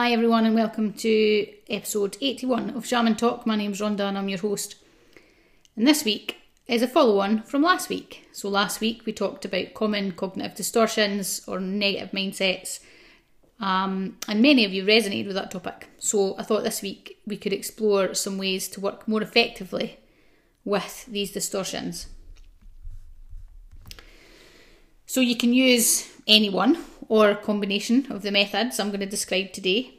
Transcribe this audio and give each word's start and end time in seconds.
Hi, 0.00 0.12
everyone, 0.12 0.46
and 0.46 0.54
welcome 0.54 0.92
to 0.92 1.48
episode 1.68 2.16
81 2.20 2.70
of 2.76 2.86
Shaman 2.86 3.16
Talk. 3.16 3.48
My 3.48 3.56
name's 3.56 3.80
Rhonda, 3.80 4.02
and 4.02 4.16
I'm 4.16 4.28
your 4.28 4.38
host. 4.38 4.76
And 5.74 5.88
this 5.88 6.04
week 6.04 6.36
is 6.68 6.82
a 6.82 6.86
follow 6.86 7.18
on 7.18 7.42
from 7.42 7.62
last 7.62 7.88
week. 7.88 8.28
So, 8.30 8.48
last 8.48 8.80
week 8.80 9.04
we 9.04 9.12
talked 9.12 9.44
about 9.44 9.74
common 9.74 10.12
cognitive 10.12 10.56
distortions 10.56 11.42
or 11.48 11.58
negative 11.58 12.12
mindsets, 12.12 12.78
um, 13.58 14.18
and 14.28 14.40
many 14.40 14.64
of 14.64 14.72
you 14.72 14.84
resonated 14.84 15.26
with 15.26 15.34
that 15.34 15.50
topic. 15.50 15.88
So, 15.98 16.38
I 16.38 16.44
thought 16.44 16.62
this 16.62 16.80
week 16.80 17.18
we 17.26 17.36
could 17.36 17.52
explore 17.52 18.14
some 18.14 18.38
ways 18.38 18.68
to 18.68 18.80
work 18.80 19.08
more 19.08 19.20
effectively 19.20 19.98
with 20.64 21.06
these 21.06 21.32
distortions. 21.32 22.06
So, 25.06 25.20
you 25.20 25.36
can 25.36 25.52
use 25.52 26.08
any 26.28 26.50
one 26.50 26.84
or 27.08 27.34
combination 27.34 28.10
of 28.10 28.22
the 28.22 28.30
methods 28.30 28.78
I'm 28.78 28.88
going 28.88 29.00
to 29.00 29.06
describe 29.06 29.52
today. 29.52 29.94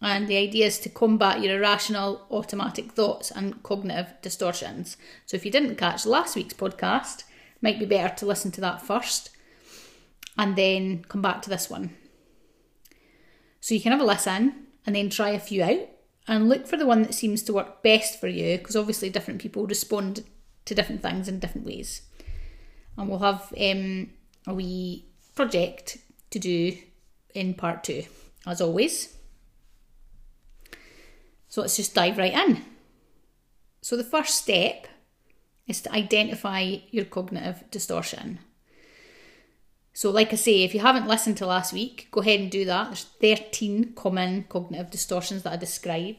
And 0.00 0.28
the 0.28 0.36
idea 0.36 0.66
is 0.66 0.78
to 0.80 0.88
combat 0.88 1.42
your 1.42 1.56
irrational 1.56 2.26
automatic 2.30 2.92
thoughts 2.92 3.32
and 3.32 3.62
cognitive 3.62 4.14
distortions. 4.22 4.96
So 5.26 5.36
if 5.36 5.44
you 5.44 5.50
didn't 5.50 5.76
catch 5.76 6.06
last 6.06 6.36
week's 6.36 6.54
podcast, 6.54 7.24
might 7.60 7.80
be 7.80 7.86
better 7.86 8.14
to 8.16 8.26
listen 8.26 8.52
to 8.52 8.60
that 8.60 8.80
first 8.80 9.30
and 10.36 10.54
then 10.54 11.04
come 11.08 11.20
back 11.20 11.42
to 11.42 11.50
this 11.50 11.68
one. 11.68 11.96
So 13.60 13.74
you 13.74 13.80
can 13.80 13.90
have 13.90 14.00
a 14.00 14.04
listen 14.04 14.66
and 14.86 14.94
then 14.94 15.10
try 15.10 15.30
a 15.30 15.40
few 15.40 15.64
out 15.64 15.88
and 16.28 16.48
look 16.48 16.66
for 16.66 16.76
the 16.76 16.86
one 16.86 17.02
that 17.02 17.14
seems 17.14 17.42
to 17.42 17.52
work 17.52 17.82
best 17.82 18.20
for 18.20 18.28
you 18.28 18.58
because 18.58 18.76
obviously 18.76 19.10
different 19.10 19.40
people 19.40 19.66
respond 19.66 20.24
to 20.66 20.74
different 20.74 21.02
things 21.02 21.26
in 21.26 21.40
different 21.40 21.66
ways. 21.66 22.02
And 22.96 23.08
we'll 23.08 23.18
have 23.18 23.52
um, 23.60 24.10
a 24.46 24.54
wee 24.54 25.06
project 25.34 25.98
to 26.30 26.38
do 26.38 26.76
in 27.34 27.54
part 27.54 27.84
two, 27.84 28.04
as 28.46 28.60
always. 28.60 29.16
So 31.48 31.62
let's 31.62 31.76
just 31.76 31.94
dive 31.94 32.18
right 32.18 32.32
in. 32.32 32.64
So, 33.80 33.96
the 33.96 34.04
first 34.04 34.34
step 34.34 34.86
is 35.66 35.80
to 35.82 35.92
identify 35.92 36.76
your 36.90 37.04
cognitive 37.04 37.64
distortion. 37.70 38.40
So, 39.92 40.10
like 40.10 40.32
I 40.32 40.36
say, 40.36 40.62
if 40.62 40.74
you 40.74 40.80
haven't 40.80 41.06
listened 41.06 41.36
to 41.38 41.46
last 41.46 41.72
week, 41.72 42.08
go 42.10 42.20
ahead 42.20 42.40
and 42.40 42.50
do 42.50 42.64
that. 42.66 42.88
There's 43.20 43.38
13 43.40 43.94
common 43.94 44.44
cognitive 44.48 44.90
distortions 44.90 45.42
that 45.42 45.52
I 45.52 45.56
describe, 45.56 46.16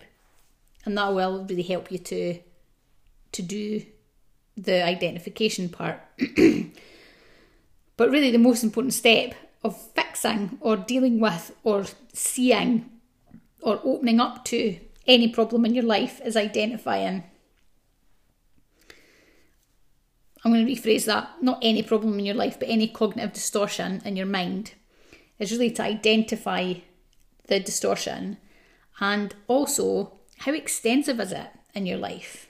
and 0.86 0.98
that 0.98 1.14
will 1.14 1.46
really 1.46 1.64
help 1.64 1.92
you 1.92 1.98
to, 2.00 2.40
to 3.34 3.42
do 3.42 3.84
the 4.58 4.84
identification 4.84 5.70
part. 5.70 6.02
but 7.98 8.10
really, 8.10 8.32
the 8.32 8.38
most 8.38 8.64
important 8.64 8.94
step 8.94 9.34
of 9.64 9.80
fixing 9.94 10.58
or 10.62 10.78
dealing 10.78 11.20
with 11.20 11.56
or 11.64 11.86
seeing 12.14 12.90
or 13.62 13.80
opening 13.84 14.20
up 14.20 14.46
to 14.46 14.80
any 15.08 15.28
problem 15.28 15.66
in 15.66 15.74
your 15.74 15.84
life 15.84 16.22
is 16.24 16.38
identifying. 16.38 17.24
I'm 20.44 20.54
going 20.54 20.66
to 20.66 20.72
rephrase 20.72 21.06
that 21.06 21.30
not 21.42 21.60
any 21.62 21.84
problem 21.84 22.18
in 22.20 22.26
your 22.26 22.36
life, 22.36 22.58
but 22.60 22.70
any 22.70 22.88
cognitive 22.88 23.34
distortion 23.34 24.02
in 24.06 24.16
your 24.16 24.26
mind 24.26 24.74
is 25.38 25.52
really 25.52 25.72
to 25.72 25.84
identify 25.84 26.76
the 27.48 27.60
distortion 27.60 28.38
and 29.02 29.36
also 29.48 30.20
how 30.40 30.54
extensive 30.54 31.20
is 31.20 31.32
it 31.32 31.50
in 31.74 31.86
your 31.86 31.98
life. 31.98 32.49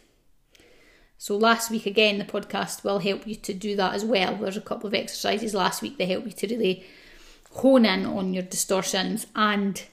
So, 1.21 1.35
last 1.35 1.69
week 1.69 1.85
again, 1.85 2.17
the 2.17 2.23
podcast 2.23 2.85
will 2.85 2.99
help 2.99 3.27
you 3.27 3.35
to 3.35 3.53
do 3.53 3.75
that 3.75 3.93
as 3.93 4.05
well. 4.05 4.37
There's 4.37 4.55
a 4.55 4.61
couple 4.61 4.87
of 4.87 4.93
exercises 4.93 5.53
last 5.53 5.81
week 5.81 5.97
that 5.97 6.07
help 6.07 6.23
you 6.23 6.31
to 6.31 6.47
really 6.47 6.85
hone 7.51 7.83
in 7.83 8.05
on 8.05 8.33
your 8.33 8.43
distortions 8.43 9.27
and 9.35 9.83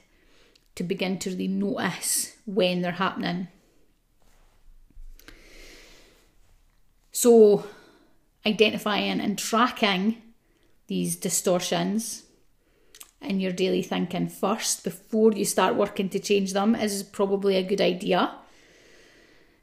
to 0.75 0.85
begin 0.85 1.19
to 1.19 1.31
really 1.31 1.49
notice 1.49 2.37
when 2.45 2.81
they're 2.81 2.93
happening. 2.93 3.49
So, 7.11 7.65
identifying 8.45 9.19
and 9.19 9.37
tracking 9.37 10.21
these 10.87 11.17
distortions 11.17 12.23
in 13.19 13.41
your 13.41 13.51
daily 13.51 13.83
thinking 13.83 14.29
first 14.29 14.85
before 14.85 15.33
you 15.33 15.43
start 15.43 15.75
working 15.75 16.07
to 16.07 16.19
change 16.19 16.53
them 16.53 16.73
is 16.73 17.03
probably 17.03 17.57
a 17.57 17.63
good 17.63 17.81
idea. 17.81 18.33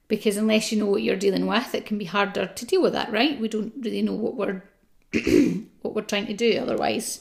Because 0.06 0.36
unless 0.36 0.70
you 0.70 0.78
know 0.78 0.86
what 0.86 1.02
you're 1.02 1.16
dealing 1.16 1.46
with, 1.46 1.74
it 1.74 1.86
can 1.86 1.98
be 1.98 2.04
harder 2.04 2.46
to 2.46 2.66
deal 2.66 2.82
with 2.82 2.92
that, 2.92 3.10
right? 3.10 3.40
We 3.40 3.48
don't 3.48 3.72
really 3.80 4.02
know 4.02 4.12
what 4.12 4.36
we're 4.36 4.62
what 5.82 5.94
we're 5.94 6.02
trying 6.02 6.26
to 6.26 6.34
do 6.34 6.58
otherwise. 6.60 7.20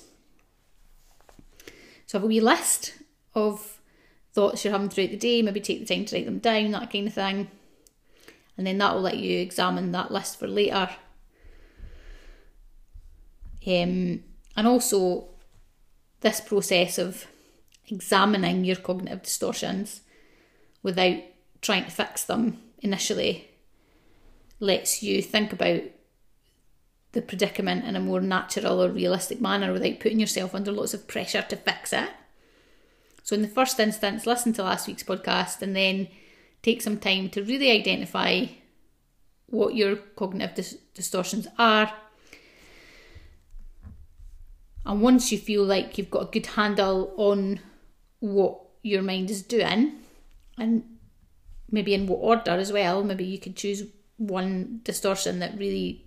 So 2.05 2.17
have 2.17 2.23
a 2.23 2.27
wee 2.27 2.41
list 2.41 2.94
of 3.33 3.79
thoughts 4.33 4.63
you're 4.63 4.73
having 4.73 4.89
throughout 4.89 5.11
the 5.11 5.17
day, 5.17 5.41
maybe 5.41 5.61
take 5.61 5.79
the 5.79 5.95
time 5.95 6.05
to 6.05 6.16
write 6.16 6.25
them 6.25 6.39
down, 6.39 6.71
that 6.71 6.91
kind 6.91 7.07
of 7.07 7.13
thing. 7.13 7.49
And 8.57 8.67
then 8.67 8.77
that 8.79 8.94
will 8.94 9.01
let 9.01 9.17
you 9.17 9.39
examine 9.39 9.91
that 9.91 10.11
list 10.11 10.39
for 10.39 10.47
later. 10.47 10.89
Um, 13.65 14.23
and 14.55 14.67
also, 14.67 15.29
this 16.21 16.41
process 16.41 16.97
of 16.97 17.25
examining 17.88 18.63
your 18.63 18.75
cognitive 18.75 19.23
distortions 19.23 20.01
without 20.81 21.17
trying 21.61 21.85
to 21.85 21.91
fix 21.91 22.23
them 22.23 22.61
initially 22.83 23.49
lets 24.59 25.01
you 25.01 25.21
think 25.21 25.51
about 25.51 25.81
the 27.13 27.21
predicament 27.21 27.85
in 27.85 27.95
a 27.95 27.99
more 27.99 28.21
natural 28.21 28.83
or 28.83 28.89
realistic 28.89 29.39
manner 29.39 29.71
without 29.71 29.99
putting 29.99 30.19
yourself 30.19 30.53
under 30.53 30.71
lots 30.71 30.94
of 30.94 31.07
pressure 31.07 31.44
to 31.44 31.55
fix 31.55 31.94
it. 31.94 32.09
So, 33.23 33.35
in 33.35 33.41
the 33.41 33.47
first 33.47 33.79
instance, 33.79 34.25
listen 34.25 34.53
to 34.53 34.63
last 34.63 34.88
week's 34.88 35.03
podcast 35.03 35.61
and 35.61 35.75
then 35.75 36.09
take 36.61 36.81
some 36.81 36.97
time 36.97 37.29
to 37.29 37.44
really 37.44 37.71
identify 37.71 38.45
what 39.47 39.75
your 39.75 39.95
cognitive 39.95 40.55
dis- 40.55 40.77
distortions 40.94 41.47
are. 41.57 41.94
And 44.85 45.01
once 45.01 45.31
you 45.31 45.38
feel 45.38 45.63
like 45.63 45.97
you've 45.97 46.11
got 46.11 46.27
a 46.27 46.31
good 46.31 46.47
handle 46.47 47.13
on 47.15 47.59
what 48.19 48.59
your 48.81 49.01
mind 49.01 49.29
is 49.29 49.41
doing, 49.41 49.94
and 50.57 50.83
maybe 51.73 51.95
in 51.95 52.06
what 52.06 52.22
order 52.22 52.51
as 52.51 52.72
well, 52.72 53.03
maybe 53.03 53.25
you 53.25 53.39
could 53.39 53.56
choose 53.56 53.84
one 54.17 54.79
distortion 54.84 55.39
that 55.39 55.57
really 55.57 56.06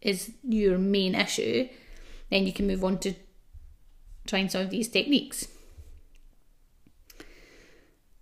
is 0.00 0.32
your 0.42 0.78
main 0.78 1.14
issue, 1.14 1.68
then 2.30 2.46
you 2.46 2.52
can 2.52 2.66
move 2.66 2.82
on 2.82 2.98
to 2.98 3.14
trying 4.26 4.48
some 4.48 4.62
of 4.62 4.70
these 4.70 4.88
techniques. 4.88 5.48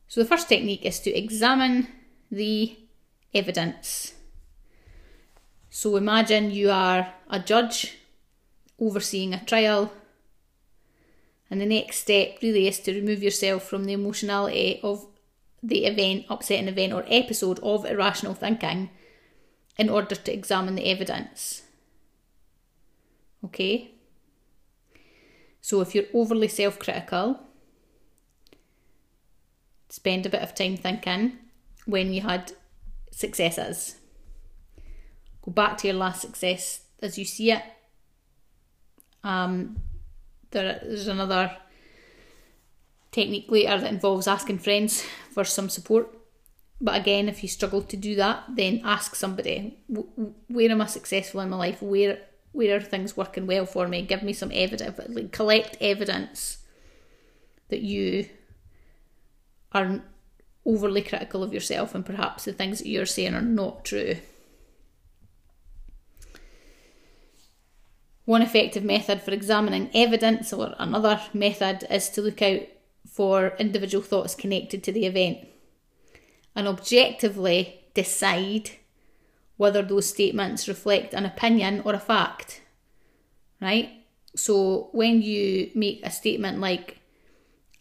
So, 0.09 0.21
the 0.21 0.27
first 0.29 0.49
technique 0.49 0.85
is 0.85 0.99
to 1.01 1.17
examine 1.17 1.87
the 2.33 2.77
evidence. 3.33 4.15
So, 5.71 5.95
imagine 5.95 6.51
you 6.51 6.73
are 6.73 7.15
a 7.31 7.39
judge 7.39 7.99
overseeing 8.81 9.33
a 9.33 9.45
trial, 9.45 9.93
and 11.49 11.61
the 11.61 11.67
next 11.67 11.99
step 11.99 12.39
really 12.43 12.67
is 12.67 12.81
to 12.81 12.93
remove 12.93 13.23
yourself 13.23 13.63
from 13.63 13.85
the 13.85 13.93
emotionality 13.93 14.75
eh, 14.75 14.81
of 14.83 15.07
the 15.63 15.85
event, 15.85 16.27
upsetting 16.29 16.69
event, 16.69 16.93
or 16.93 17.05
episode 17.09 17.59
of 17.61 17.85
irrational 17.85 18.35
thinking 18.35 18.91
in 19.77 19.89
order 19.89 20.15
to 20.15 20.33
examine 20.33 20.75
the 20.75 20.91
evidence. 20.91 21.63
Okay? 23.45 23.93
So 25.61 25.81
if 25.81 25.95
you're 25.95 26.05
overly 26.15 26.49
self 26.49 26.79
critical, 26.79 27.41
spend 29.89 30.27
a 30.27 30.31
bit 30.31 30.43
of 30.43 30.55
time 30.55 30.77
thinking 30.77 31.39
when 31.87 32.13
you 32.13 32.23
had 32.23 32.53
successes. 33.11 33.97
Go 35.43 35.53
back 35.53 35.79
to 35.79 35.89
your 35.89 35.97
last 35.97 36.21
success 36.21 36.81
as 37.01 37.19
you 37.19 37.25
see 37.25 37.53
it. 37.53 37.63
Um, 39.23 39.77
there, 40.51 40.81
there's 40.83 41.09
another 41.09 41.57
technique 43.13 43.47
later 43.49 43.79
that 43.79 43.93
involves 43.93 44.27
asking 44.27 44.59
friends 44.59 45.03
for 45.33 45.45
some 45.45 45.69
support. 45.69 46.17
But 46.81 46.99
again, 46.99 47.29
if 47.29 47.43
you 47.43 47.49
struggle 47.49 47.83
to 47.83 47.97
do 47.97 48.15
that, 48.17 48.45
then 48.49 48.81
ask 48.85 49.15
somebody 49.15 49.79
where 50.49 50.71
am 50.71 50.81
I 50.81 50.87
successful 50.87 51.41
in 51.41 51.51
my 51.51 51.57
life? 51.57 51.83
Where 51.83 52.19
where 52.53 52.77
are 52.77 52.81
things 52.81 53.17
working 53.17 53.47
well 53.47 53.67
for 53.67 53.87
me? 53.87 54.03
Give 54.03 54.23
me 54.23 54.33
some 54.33 54.51
evidence, 54.53 54.99
like 55.09 55.31
collect 55.31 55.77
evidence 55.81 56.59
that 57.69 57.81
you 57.81 58.29
are 59.73 60.03
overly 60.67 61.03
critical 61.03 61.43
of 61.43 61.55
yourself 61.55 61.95
and 61.95 62.05
perhaps 62.05 62.45
the 62.45 62.53
things 62.53 62.79
that 62.79 62.89
you're 62.89 63.07
saying 63.07 63.35
are 63.35 63.41
not 63.41 63.85
true. 63.85 64.17
One 68.25 68.43
effective 68.43 68.85
method 68.85 69.23
for 69.23 69.33
examining 69.33 69.91
evidence, 69.95 70.53
or 70.53 70.75
another 70.79 71.21
method, 71.33 71.85
is 71.91 72.09
to 72.11 72.23
look 72.23 72.43
out 72.43 72.63
for 73.21 73.53
individual 73.59 74.03
thoughts 74.03 74.35
connected 74.35 74.83
to 74.83 74.91
the 74.91 75.05
event 75.05 75.47
and 76.57 76.67
objectively 76.67 77.85
decide 77.93 78.71
whether 79.59 79.83
those 79.83 80.09
statements 80.09 80.67
reflect 80.67 81.13
an 81.13 81.27
opinion 81.27 81.83
or 81.85 81.93
a 81.93 82.01
fact. 82.01 82.63
Right? 83.61 83.91
So 84.35 84.89
when 84.93 85.21
you 85.21 85.71
make 85.75 86.01
a 86.03 86.11
statement 86.11 86.61
like, 86.61 87.01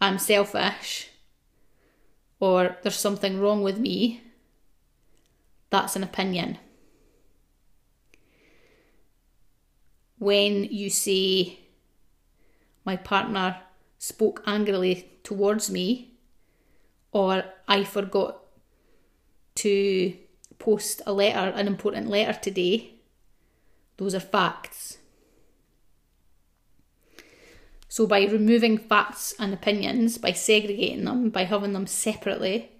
I'm 0.01 0.19
selfish 0.19 1.07
or 2.41 2.75
there's 2.83 2.97
something 2.97 3.39
wrong 3.39 3.63
with 3.63 3.79
me, 3.79 4.21
that's 5.69 5.95
an 5.95 6.03
opinion. 6.03 6.57
When 10.17 10.65
you 10.65 10.89
say, 10.89 11.59
my 12.83 12.97
partner 12.97 13.61
spoke 13.99 14.41
angrily 14.47 15.11
towards 15.23 15.69
me, 15.69 16.13
or 17.11 17.43
I 17.67 17.83
forgot 17.83 18.39
to 19.55 20.15
post 20.57 21.01
a 21.05 21.13
letter, 21.13 21.51
an 21.55 21.67
important 21.67 22.07
letter 22.07 22.39
today, 22.39 22.93
those 23.97 24.15
are 24.15 24.21
facts. 24.21 24.97
So, 27.89 28.07
by 28.07 28.23
removing 28.25 28.77
facts 28.77 29.33
and 29.37 29.53
opinions, 29.53 30.17
by 30.17 30.31
segregating 30.31 31.03
them, 31.03 31.29
by 31.29 31.43
having 31.43 31.73
them 31.73 31.87
separately, 31.87 32.71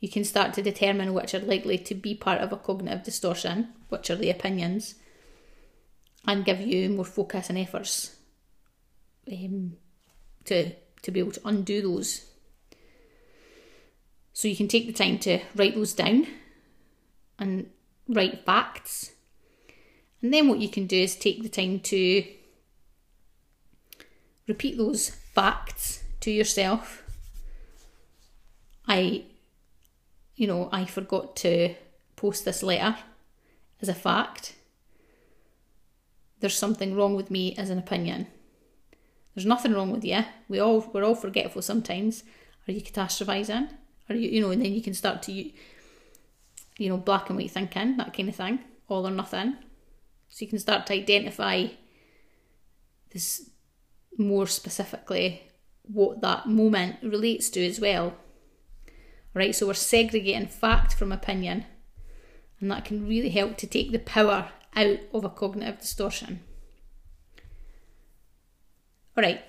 you 0.00 0.08
can 0.08 0.24
start 0.24 0.52
to 0.54 0.62
determine 0.62 1.14
which 1.14 1.34
are 1.34 1.40
likely 1.40 1.78
to 1.78 1.94
be 1.94 2.14
part 2.14 2.40
of 2.40 2.52
a 2.52 2.56
cognitive 2.56 3.04
distortion, 3.04 3.68
which 3.88 4.10
are 4.10 4.16
the 4.16 4.30
opinions, 4.30 4.96
and 6.26 6.44
give 6.44 6.60
you 6.60 6.90
more 6.90 7.04
focus 7.04 7.48
and 7.48 7.58
efforts 7.58 8.16
um, 9.30 9.76
to, 10.44 10.72
to 11.02 11.10
be 11.10 11.20
able 11.20 11.32
to 11.32 11.46
undo 11.46 11.82
those. 11.82 12.26
So, 14.32 14.48
you 14.48 14.56
can 14.56 14.68
take 14.68 14.86
the 14.86 14.92
time 14.92 15.18
to 15.20 15.40
write 15.54 15.74
those 15.74 15.92
down 15.92 16.26
and 17.38 17.70
write 18.08 18.44
facts. 18.44 19.12
And 20.22 20.32
then, 20.32 20.48
what 20.48 20.60
you 20.60 20.68
can 20.68 20.86
do 20.86 20.96
is 20.96 21.16
take 21.16 21.42
the 21.42 21.48
time 21.48 21.80
to 21.80 22.24
repeat 24.46 24.76
those 24.76 25.10
facts 25.10 26.02
to 26.20 26.30
yourself. 26.30 27.02
I, 28.86 29.24
you 30.36 30.46
know, 30.46 30.68
I 30.72 30.84
forgot 30.84 31.36
to 31.36 31.74
post 32.16 32.44
this 32.44 32.62
letter 32.62 32.96
as 33.80 33.88
a 33.88 33.94
fact. 33.94 34.56
There's 36.40 36.56
something 36.56 36.94
wrong 36.94 37.14
with 37.14 37.30
me 37.30 37.54
as 37.56 37.70
an 37.70 37.78
opinion. 37.78 38.26
There's 39.34 39.46
nothing 39.46 39.72
wrong 39.72 39.90
with 39.90 40.04
you. 40.04 40.24
We 40.48 40.58
all 40.58 40.80
we're 40.92 41.04
all 41.04 41.14
forgetful 41.14 41.62
sometimes. 41.62 42.24
Are 42.66 42.72
you 42.72 42.80
catastrophizing? 42.80 43.70
Are 44.08 44.14
you 44.14 44.28
you 44.28 44.40
know? 44.40 44.50
And 44.50 44.62
then 44.62 44.72
you 44.72 44.82
can 44.82 44.94
start 44.94 45.22
to 45.24 45.32
you 45.32 45.52
know 46.88 46.96
black 46.96 47.28
and 47.28 47.38
white 47.38 47.50
thinking 47.50 47.96
that 47.96 48.14
kind 48.14 48.28
of 48.28 48.36
thing, 48.36 48.60
all 48.88 49.06
or 49.06 49.10
nothing. 49.10 49.56
So 50.28 50.44
you 50.44 50.48
can 50.48 50.58
start 50.58 50.86
to 50.86 50.94
identify 50.94 51.66
this 53.12 53.50
more 54.16 54.46
specifically 54.46 55.42
what 55.82 56.20
that 56.20 56.46
moment 56.46 56.96
relates 57.02 57.50
to 57.50 57.66
as 57.66 57.80
well. 57.80 58.14
Right, 59.32 59.54
so 59.54 59.66
we're 59.66 59.74
segregating 59.74 60.48
fact 60.48 60.94
from 60.94 61.12
opinion, 61.12 61.64
and 62.60 62.70
that 62.70 62.84
can 62.84 63.06
really 63.06 63.28
help 63.28 63.56
to 63.58 63.66
take 63.66 63.92
the 63.92 64.00
power 64.00 64.50
out 64.74 64.98
of 65.14 65.24
a 65.24 65.30
cognitive 65.30 65.80
distortion. 65.80 66.40
All 69.20 69.26
right, 69.26 69.42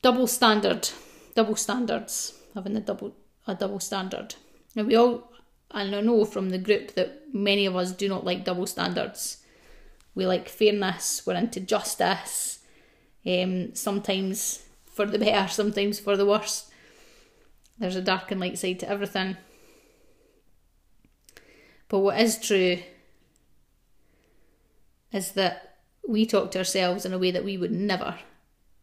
double 0.00 0.26
standard, 0.26 0.88
double 1.34 1.54
standards, 1.54 2.32
having 2.54 2.78
a 2.78 2.80
double 2.80 3.14
a 3.46 3.54
double 3.54 3.78
standard. 3.78 4.36
Now 4.74 4.84
we 4.84 4.96
all, 4.96 5.30
and 5.70 5.94
I 5.94 6.00
know 6.00 6.24
from 6.24 6.48
the 6.48 6.56
group 6.56 6.94
that 6.94 7.34
many 7.34 7.66
of 7.66 7.76
us 7.76 7.92
do 7.92 8.08
not 8.08 8.24
like 8.24 8.46
double 8.46 8.66
standards 8.66 9.42
we 10.14 10.24
like 10.24 10.48
fairness, 10.48 11.26
we're 11.26 11.34
into 11.34 11.60
justice, 11.60 12.60
um, 13.26 13.74
sometimes 13.74 14.62
for 14.90 15.04
the 15.04 15.18
better, 15.18 15.46
sometimes 15.46 16.00
for 16.00 16.16
the 16.16 16.24
worse. 16.24 16.70
There's 17.78 17.96
a 17.96 18.00
dark 18.00 18.30
and 18.30 18.40
light 18.40 18.56
side 18.56 18.80
to 18.80 18.88
everything. 18.88 19.36
But 21.88 21.98
what 21.98 22.18
is 22.18 22.38
true 22.38 22.78
is 25.12 25.32
that 25.32 25.69
we 26.06 26.26
talk 26.26 26.50
to 26.52 26.58
ourselves 26.58 27.04
in 27.04 27.12
a 27.12 27.18
way 27.18 27.30
that 27.30 27.44
we 27.44 27.56
would 27.56 27.72
never 27.72 28.18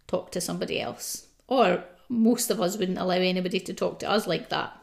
talk 0.07 0.31
to 0.31 0.41
somebody 0.41 0.79
else. 0.79 1.27
Or 1.47 1.83
most 2.09 2.49
of 2.49 2.61
us 2.61 2.77
wouldn't 2.77 2.97
allow 2.97 3.15
anybody 3.15 3.59
to 3.59 3.73
talk 3.73 3.99
to 3.99 4.09
us 4.09 4.27
like 4.27 4.49
that. 4.49 4.77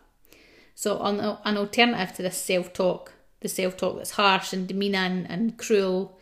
So, 0.75 1.01
an, 1.01 1.57
alternative 1.57 2.17
to 2.17 2.23
this 2.23 2.37
self 2.37 2.73
talk, 2.73 3.13
the 3.41 3.49
self 3.49 3.77
talk 3.77 3.97
that's 3.97 4.13
harsh 4.13 4.53
and 4.53 4.67
demeaning 4.67 5.27
and 5.27 5.57
cruel 5.57 6.19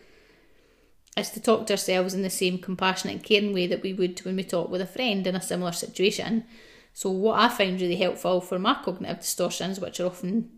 is 1.16 1.30
to 1.30 1.40
talk 1.40 1.66
to 1.66 1.74
ourselves 1.74 2.14
in 2.14 2.22
the 2.22 2.30
same 2.30 2.58
compassionate 2.58 3.16
and 3.16 3.24
caring 3.24 3.52
way 3.52 3.66
that 3.66 3.82
we 3.82 3.92
would 3.92 4.18
when 4.20 4.36
we 4.36 4.44
talk 4.44 4.68
with 4.68 4.80
a 4.80 4.86
friend 4.86 5.26
in 5.26 5.36
a 5.36 5.40
similar 5.40 5.72
situation. 5.72 6.44
So, 6.92 7.10
what 7.10 7.38
I 7.38 7.48
find 7.48 7.80
really 7.80 7.96
helpful 7.96 8.40
for 8.40 8.58
my 8.58 8.74
cognitive 8.84 9.20
distortions, 9.20 9.80
which 9.80 10.00
are 10.00 10.06
often 10.06 10.50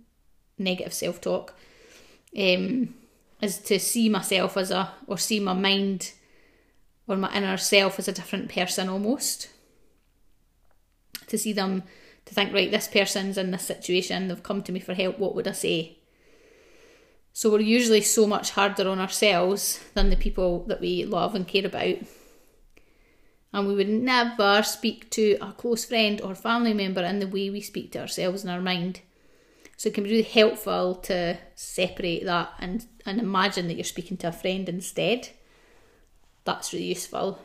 negative 0.58 0.92
self 0.92 1.20
talk, 1.20 1.54
um, 2.36 2.94
is 3.44 3.58
to 3.58 3.78
see 3.78 4.08
myself 4.08 4.56
as 4.56 4.70
a, 4.70 4.90
or 5.06 5.18
see 5.18 5.38
my 5.38 5.52
mind 5.52 6.12
or 7.06 7.16
my 7.16 7.32
inner 7.34 7.56
self 7.56 7.98
as 7.98 8.08
a 8.08 8.12
different 8.12 8.52
person 8.52 8.88
almost. 8.88 9.50
To 11.28 11.38
see 11.38 11.52
them, 11.52 11.82
to 12.24 12.34
think, 12.34 12.52
right, 12.52 12.70
this 12.70 12.88
person's 12.88 13.38
in 13.38 13.50
this 13.50 13.66
situation, 13.66 14.28
they've 14.28 14.42
come 14.42 14.62
to 14.62 14.72
me 14.72 14.80
for 14.80 14.94
help, 14.94 15.18
what 15.18 15.34
would 15.34 15.46
I 15.46 15.52
say? 15.52 15.98
So 17.32 17.50
we're 17.50 17.60
usually 17.60 18.00
so 18.00 18.26
much 18.26 18.50
harder 18.50 18.88
on 18.88 19.00
ourselves 19.00 19.80
than 19.94 20.10
the 20.10 20.16
people 20.16 20.64
that 20.66 20.80
we 20.80 21.04
love 21.04 21.34
and 21.34 21.46
care 21.46 21.66
about. 21.66 21.96
And 23.52 23.68
we 23.68 23.74
would 23.74 23.88
never 23.88 24.62
speak 24.62 25.10
to 25.10 25.36
a 25.40 25.52
close 25.52 25.84
friend 25.84 26.20
or 26.20 26.34
family 26.34 26.74
member 26.74 27.02
in 27.02 27.18
the 27.18 27.26
way 27.26 27.50
we 27.50 27.60
speak 27.60 27.92
to 27.92 28.00
ourselves 28.00 28.44
in 28.44 28.50
our 28.50 28.60
mind. 28.60 29.00
So 29.76 29.88
it 29.88 29.94
can 29.94 30.04
be 30.04 30.10
really 30.10 30.22
helpful 30.22 30.94
to 30.96 31.38
separate 31.54 32.24
that 32.24 32.52
and, 32.58 32.86
and 33.06 33.20
imagine 33.20 33.68
that 33.68 33.74
you're 33.74 33.84
speaking 33.84 34.16
to 34.18 34.28
a 34.28 34.32
friend 34.32 34.68
instead. 34.68 35.30
That's 36.44 36.72
really 36.72 36.86
useful. 36.86 37.38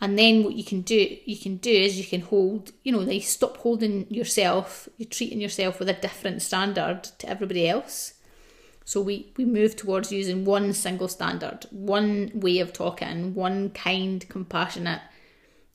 And 0.00 0.16
then 0.18 0.44
what 0.44 0.54
you 0.54 0.62
can 0.62 0.82
do, 0.82 1.16
you 1.24 1.36
can 1.36 1.56
do 1.56 1.72
is 1.72 1.98
you 1.98 2.04
can 2.04 2.20
hold, 2.20 2.70
you 2.84 2.92
know, 2.92 3.18
stop 3.18 3.56
holding 3.58 4.06
yourself, 4.12 4.88
you're 4.96 5.08
treating 5.08 5.40
yourself 5.40 5.80
with 5.80 5.88
a 5.88 5.94
different 5.94 6.40
standard 6.42 7.02
to 7.18 7.28
everybody 7.28 7.68
else. 7.68 8.14
So 8.84 9.00
we, 9.00 9.32
we 9.36 9.44
move 9.44 9.76
towards 9.76 10.12
using 10.12 10.44
one 10.44 10.72
single 10.72 11.08
standard, 11.08 11.66
one 11.70 12.30
way 12.32 12.60
of 12.60 12.72
talking, 12.72 13.34
one 13.34 13.70
kind, 13.70 14.26
compassionate, 14.28 15.02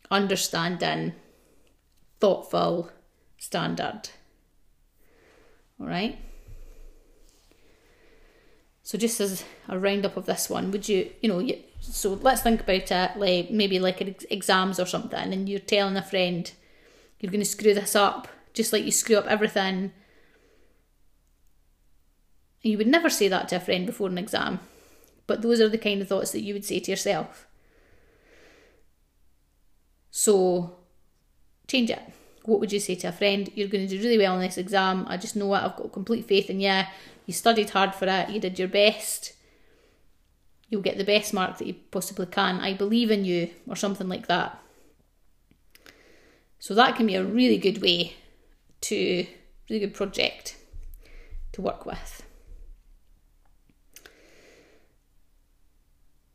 understanding, 0.09 1.13
thoughtful 2.19 2.89
standard. 3.37 4.09
All 5.79 5.87
right. 5.87 6.17
So 8.93 8.99
just 8.99 9.19
as 9.19 9.43
a 9.67 9.79
roundup 9.79 10.17
of 10.17 10.27
this 10.27 10.51
one, 10.51 10.69
would 10.69 10.87
you, 10.87 11.09
you 11.19 11.27
know, 11.27 11.39
you, 11.39 11.57
so 11.79 12.13
let's 12.13 12.43
think 12.43 12.61
about 12.61 12.91
it 12.91 13.17
like 13.17 13.49
maybe 13.49 13.79
like 13.79 13.99
exams 14.29 14.79
or 14.79 14.85
something, 14.85 15.33
and 15.33 15.49
you're 15.49 15.57
telling 15.57 15.97
a 15.97 16.03
friend 16.03 16.51
you're 17.19 17.31
going 17.31 17.41
to 17.41 17.49
screw 17.49 17.73
this 17.73 17.95
up, 17.95 18.27
just 18.53 18.71
like 18.71 18.83
you 18.83 18.91
screw 18.91 19.15
up 19.15 19.25
everything. 19.25 19.93
You 22.61 22.77
would 22.77 22.85
never 22.85 23.09
say 23.09 23.27
that 23.29 23.49
to 23.49 23.55
a 23.55 23.59
friend 23.59 23.87
before 23.87 24.09
an 24.09 24.19
exam, 24.19 24.59
but 25.25 25.41
those 25.41 25.59
are 25.59 25.69
the 25.69 25.79
kind 25.79 25.99
of 25.99 26.07
thoughts 26.07 26.31
that 26.31 26.43
you 26.43 26.53
would 26.53 26.63
say 26.63 26.79
to 26.79 26.91
yourself. 26.91 27.47
So, 30.11 30.75
change 31.67 31.89
it. 31.89 32.03
What 32.45 32.59
would 32.59 32.71
you 32.71 32.79
say 32.79 32.93
to 32.93 33.07
a 33.07 33.11
friend? 33.11 33.49
You're 33.55 33.69
going 33.69 33.87
to 33.87 33.97
do 33.97 34.03
really 34.03 34.19
well 34.19 34.35
in 34.35 34.41
this 34.41 34.59
exam. 34.59 35.07
I 35.09 35.17
just 35.17 35.35
know 35.35 35.55
it. 35.55 35.63
I've 35.63 35.77
got 35.77 35.93
complete 35.93 36.27
faith 36.27 36.51
in 36.51 36.59
you. 36.59 36.83
You 37.25 37.33
studied 37.33 37.71
hard 37.71 37.95
for 37.95 38.05
it. 38.07 38.29
You 38.29 38.39
did 38.39 38.59
your 38.59 38.67
best 38.67 39.33
you'll 40.73 40.81
get 40.81 40.97
the 40.97 41.03
best 41.05 41.33
mark 41.35 41.59
that 41.59 41.67
you 41.67 41.75
possibly 41.91 42.25
can. 42.25 42.59
I 42.59 42.73
believe 42.73 43.11
in 43.11 43.23
you, 43.23 43.51
or 43.67 43.75
something 43.75 44.09
like 44.09 44.25
that. 44.27 44.59
So 46.57 46.73
that 46.73 46.95
can 46.95 47.05
be 47.05 47.15
a 47.15 47.23
really 47.23 47.59
good 47.59 47.81
way 47.81 48.15
to, 48.81 49.27
really 49.69 49.85
good 49.85 49.93
project 49.93 50.57
to 51.51 51.61
work 51.61 51.85
with. 51.85 52.23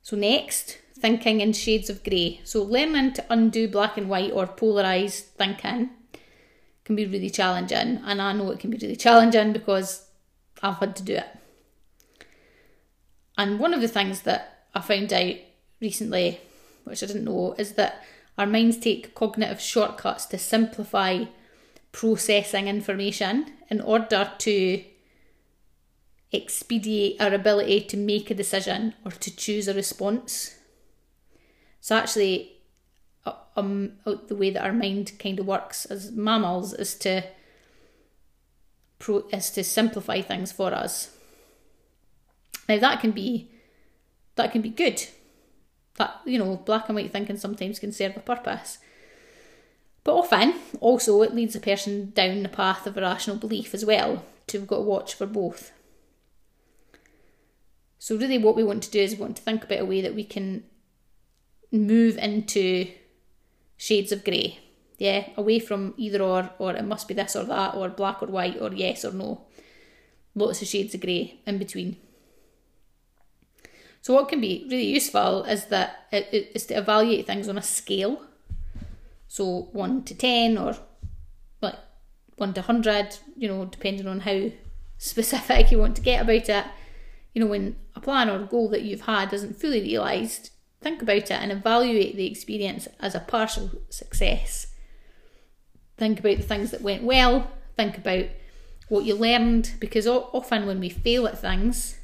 So, 0.02 0.16
next, 0.16 0.78
thinking 0.98 1.40
in 1.40 1.52
shades 1.52 1.90
of 1.90 2.04
grey. 2.04 2.40
So, 2.44 2.62
learning 2.62 3.14
to 3.14 3.24
undo 3.28 3.68
black 3.68 3.98
and 3.98 4.08
white 4.08 4.32
or 4.32 4.46
polarised 4.46 5.24
thinking 5.36 5.90
can 6.84 6.96
be 6.96 7.06
really 7.06 7.28
challenging, 7.28 8.00
and 8.04 8.22
I 8.22 8.32
know 8.32 8.50
it 8.50 8.60
can 8.60 8.70
be 8.70 8.78
really 8.80 8.96
challenging 8.96 9.52
because 9.52 10.07
I've 10.62 10.76
had 10.76 10.96
to 10.96 11.02
do 11.02 11.14
it. 11.14 11.26
And 13.36 13.60
one 13.60 13.72
of 13.72 13.80
the 13.80 13.88
things 13.88 14.22
that 14.22 14.66
I 14.74 14.80
found 14.80 15.12
out 15.12 15.36
recently, 15.80 16.40
which 16.84 17.02
I 17.02 17.06
didn't 17.06 17.24
know, 17.24 17.54
is 17.56 17.72
that 17.74 18.02
our 18.36 18.46
minds 18.46 18.78
take 18.78 19.14
cognitive 19.14 19.60
shortcuts 19.60 20.26
to 20.26 20.38
simplify 20.38 21.24
processing 21.92 22.68
information 22.68 23.52
in 23.68 23.80
order 23.80 24.32
to 24.38 24.84
expedite 26.32 27.16
our 27.20 27.32
ability 27.32 27.80
to 27.80 27.96
make 27.96 28.30
a 28.30 28.34
decision 28.34 28.94
or 29.04 29.12
to 29.12 29.34
choose 29.34 29.66
a 29.66 29.74
response. 29.74 30.56
So, 31.80 31.96
actually, 31.96 32.58
um, 33.56 33.92
the 34.04 34.36
way 34.36 34.50
that 34.50 34.64
our 34.64 34.72
mind 34.72 35.12
kind 35.18 35.38
of 35.38 35.46
works 35.46 35.86
as 35.86 36.12
mammals 36.12 36.74
is 36.74 36.94
to 36.96 37.24
pro, 38.98 39.24
is 39.32 39.50
to 39.50 39.64
simplify 39.64 40.20
things 40.20 40.52
for 40.52 40.72
us. 40.72 41.16
Now 42.68 42.78
that 42.78 43.00
can 43.00 43.12
be 43.12 43.50
that 44.36 44.52
can 44.52 44.62
be 44.62 44.70
good. 44.70 45.06
That 45.96 46.20
you 46.24 46.38
know, 46.38 46.56
black 46.56 46.88
and 46.88 46.96
white 46.96 47.10
thinking 47.10 47.36
sometimes 47.36 47.78
can 47.78 47.92
serve 47.92 48.16
a 48.16 48.20
purpose. 48.20 48.78
But 50.04 50.16
often, 50.16 50.54
also, 50.80 51.20
it 51.22 51.34
leads 51.34 51.54
a 51.54 51.60
person 51.60 52.12
down 52.12 52.42
the 52.42 52.48
path 52.48 52.86
of 52.86 52.96
irrational 52.96 53.36
belief 53.36 53.74
as 53.74 53.84
well. 53.84 54.24
So 54.46 54.58
we've 54.58 54.66
got 54.66 54.76
to 54.76 54.82
watch 54.82 55.14
for 55.14 55.26
both. 55.26 55.72
So 57.98 58.16
really, 58.16 58.38
what 58.38 58.56
we 58.56 58.64
want 58.64 58.82
to 58.84 58.90
do 58.90 59.00
is 59.00 59.14
we 59.14 59.20
want 59.20 59.36
to 59.36 59.42
think 59.42 59.64
about 59.64 59.80
a 59.80 59.84
way 59.84 60.00
that 60.00 60.14
we 60.14 60.24
can 60.24 60.64
move 61.70 62.16
into 62.16 62.90
shades 63.76 64.12
of 64.12 64.24
grey. 64.24 64.60
Yeah, 64.98 65.28
away 65.36 65.60
from 65.60 65.94
either 65.96 66.20
or, 66.20 66.50
or 66.58 66.74
it 66.74 66.84
must 66.84 67.06
be 67.06 67.14
this 67.14 67.36
or 67.36 67.44
that, 67.44 67.74
or 67.74 67.88
black 67.88 68.22
or 68.22 68.26
white, 68.26 68.60
or 68.60 68.72
yes 68.72 69.04
or 69.04 69.12
no. 69.12 69.46
Lots 70.34 70.60
of 70.60 70.68
shades 70.68 70.94
of 70.94 71.00
grey 71.00 71.40
in 71.46 71.58
between. 71.58 71.96
So, 74.02 74.14
what 74.14 74.28
can 74.28 74.40
be 74.40 74.66
really 74.70 74.86
useful 74.86 75.44
is 75.44 75.66
that 75.66 76.06
it, 76.10 76.28
it 76.32 76.52
is 76.54 76.66
to 76.66 76.74
evaluate 76.74 77.26
things 77.26 77.48
on 77.48 77.58
a 77.58 77.62
scale. 77.62 78.22
So, 79.28 79.68
1 79.72 80.04
to 80.04 80.14
10, 80.14 80.58
or 80.58 80.76
like 81.60 81.76
1 82.36 82.54
to 82.54 82.60
100, 82.60 83.18
you 83.36 83.48
know, 83.48 83.66
depending 83.66 84.08
on 84.08 84.20
how 84.20 84.50
specific 84.96 85.70
you 85.70 85.78
want 85.78 85.94
to 85.96 86.02
get 86.02 86.22
about 86.22 86.48
it. 86.48 86.64
You 87.34 87.44
know, 87.44 87.50
when 87.50 87.76
a 87.94 88.00
plan 88.00 88.28
or 88.28 88.46
goal 88.46 88.68
that 88.70 88.82
you've 88.82 89.02
had 89.02 89.32
isn't 89.32 89.60
fully 89.60 89.82
realised, 89.82 90.50
think 90.80 91.02
about 91.02 91.16
it 91.16 91.30
and 91.30 91.52
evaluate 91.52 92.16
the 92.16 92.26
experience 92.26 92.88
as 93.00 93.14
a 93.14 93.20
partial 93.20 93.70
success. 93.90 94.68
Think 95.98 96.20
about 96.20 96.36
the 96.36 96.44
things 96.44 96.70
that 96.70 96.80
went 96.80 97.02
well, 97.02 97.50
think 97.76 97.98
about 97.98 98.26
what 98.88 99.04
you 99.04 99.14
learned, 99.14 99.72
because 99.80 100.06
often 100.06 100.66
when 100.66 100.80
we 100.80 100.88
fail 100.88 101.26
at 101.26 101.38
things 101.38 101.98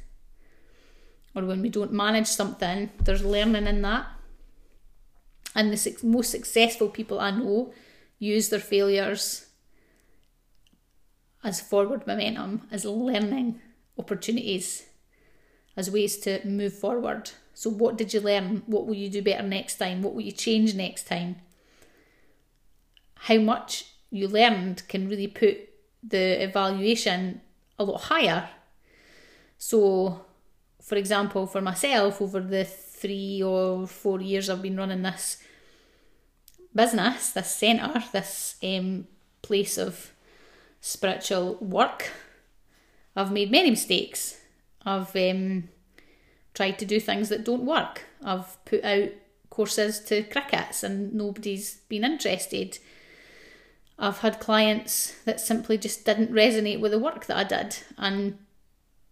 or 1.33 1.43
when 1.43 1.61
we 1.61 1.69
don't 1.69 1.91
manage 1.91 2.27
something, 2.27 2.89
there's 3.03 3.23
learning 3.23 3.67
in 3.67 3.81
that. 3.81 4.07
And 5.55 5.71
the 5.71 5.97
most 6.03 6.29
successful 6.29 6.89
people 6.89 7.19
I 7.19 7.31
know 7.31 7.73
use 8.19 8.49
their 8.49 8.59
failures 8.59 9.47
as 11.43 11.61
forward 11.61 12.05
momentum, 12.05 12.67
as 12.71 12.83
learning 12.85 13.61
opportunities, 13.97 14.85
as 15.77 15.89
ways 15.89 16.17
to 16.17 16.45
move 16.45 16.73
forward. 16.73 17.31
So, 17.53 17.69
what 17.69 17.97
did 17.97 18.13
you 18.13 18.19
learn? 18.19 18.63
What 18.65 18.85
will 18.85 18.95
you 18.95 19.09
do 19.09 19.21
better 19.21 19.43
next 19.43 19.77
time? 19.77 20.01
What 20.01 20.13
will 20.13 20.21
you 20.21 20.31
change 20.31 20.75
next 20.75 21.07
time? 21.07 21.37
How 23.25 23.37
much 23.37 23.85
you 24.11 24.27
learned 24.27 24.87
can 24.87 25.09
really 25.09 25.27
put 25.27 25.57
the 26.01 26.43
evaluation 26.43 27.41
a 27.79 27.83
lot 27.83 28.01
higher. 28.01 28.49
So, 29.57 30.21
for 30.81 30.95
example, 30.95 31.47
for 31.47 31.61
myself, 31.61 32.21
over 32.21 32.39
the 32.39 32.63
three 32.65 33.41
or 33.41 33.87
four 33.87 34.21
years 34.21 34.49
I've 34.49 34.61
been 34.61 34.77
running 34.77 35.01
this 35.01 35.41
business, 36.73 37.31
this 37.31 37.51
centre, 37.51 38.03
this 38.11 38.55
um, 38.63 39.07
place 39.41 39.77
of 39.77 40.11
spiritual 40.79 41.55
work, 41.55 42.11
I've 43.15 43.31
made 43.31 43.49
many 43.49 43.71
mistakes. 43.71 44.39
I've 44.85 45.15
um, 45.15 45.69
tried 46.53 46.77
to 46.79 46.85
do 46.85 46.99
things 46.99 47.29
that 47.29 47.43
don't 47.43 47.65
work. 47.65 48.03
I've 48.23 48.63
put 48.65 48.83
out 48.83 49.09
courses 49.49 49.99
to 50.01 50.23
crickets 50.23 50.83
and 50.83 51.13
nobody's 51.13 51.77
been 51.89 52.03
interested. 52.03 52.77
I've 53.97 54.19
had 54.19 54.39
clients 54.39 55.13
that 55.23 55.39
simply 55.39 55.77
just 55.77 56.05
didn't 56.05 56.31
resonate 56.31 56.79
with 56.79 56.91
the 56.91 56.99
work 56.99 57.25
that 57.27 57.37
I 57.37 57.43
did. 57.43 57.77
And, 57.97 58.37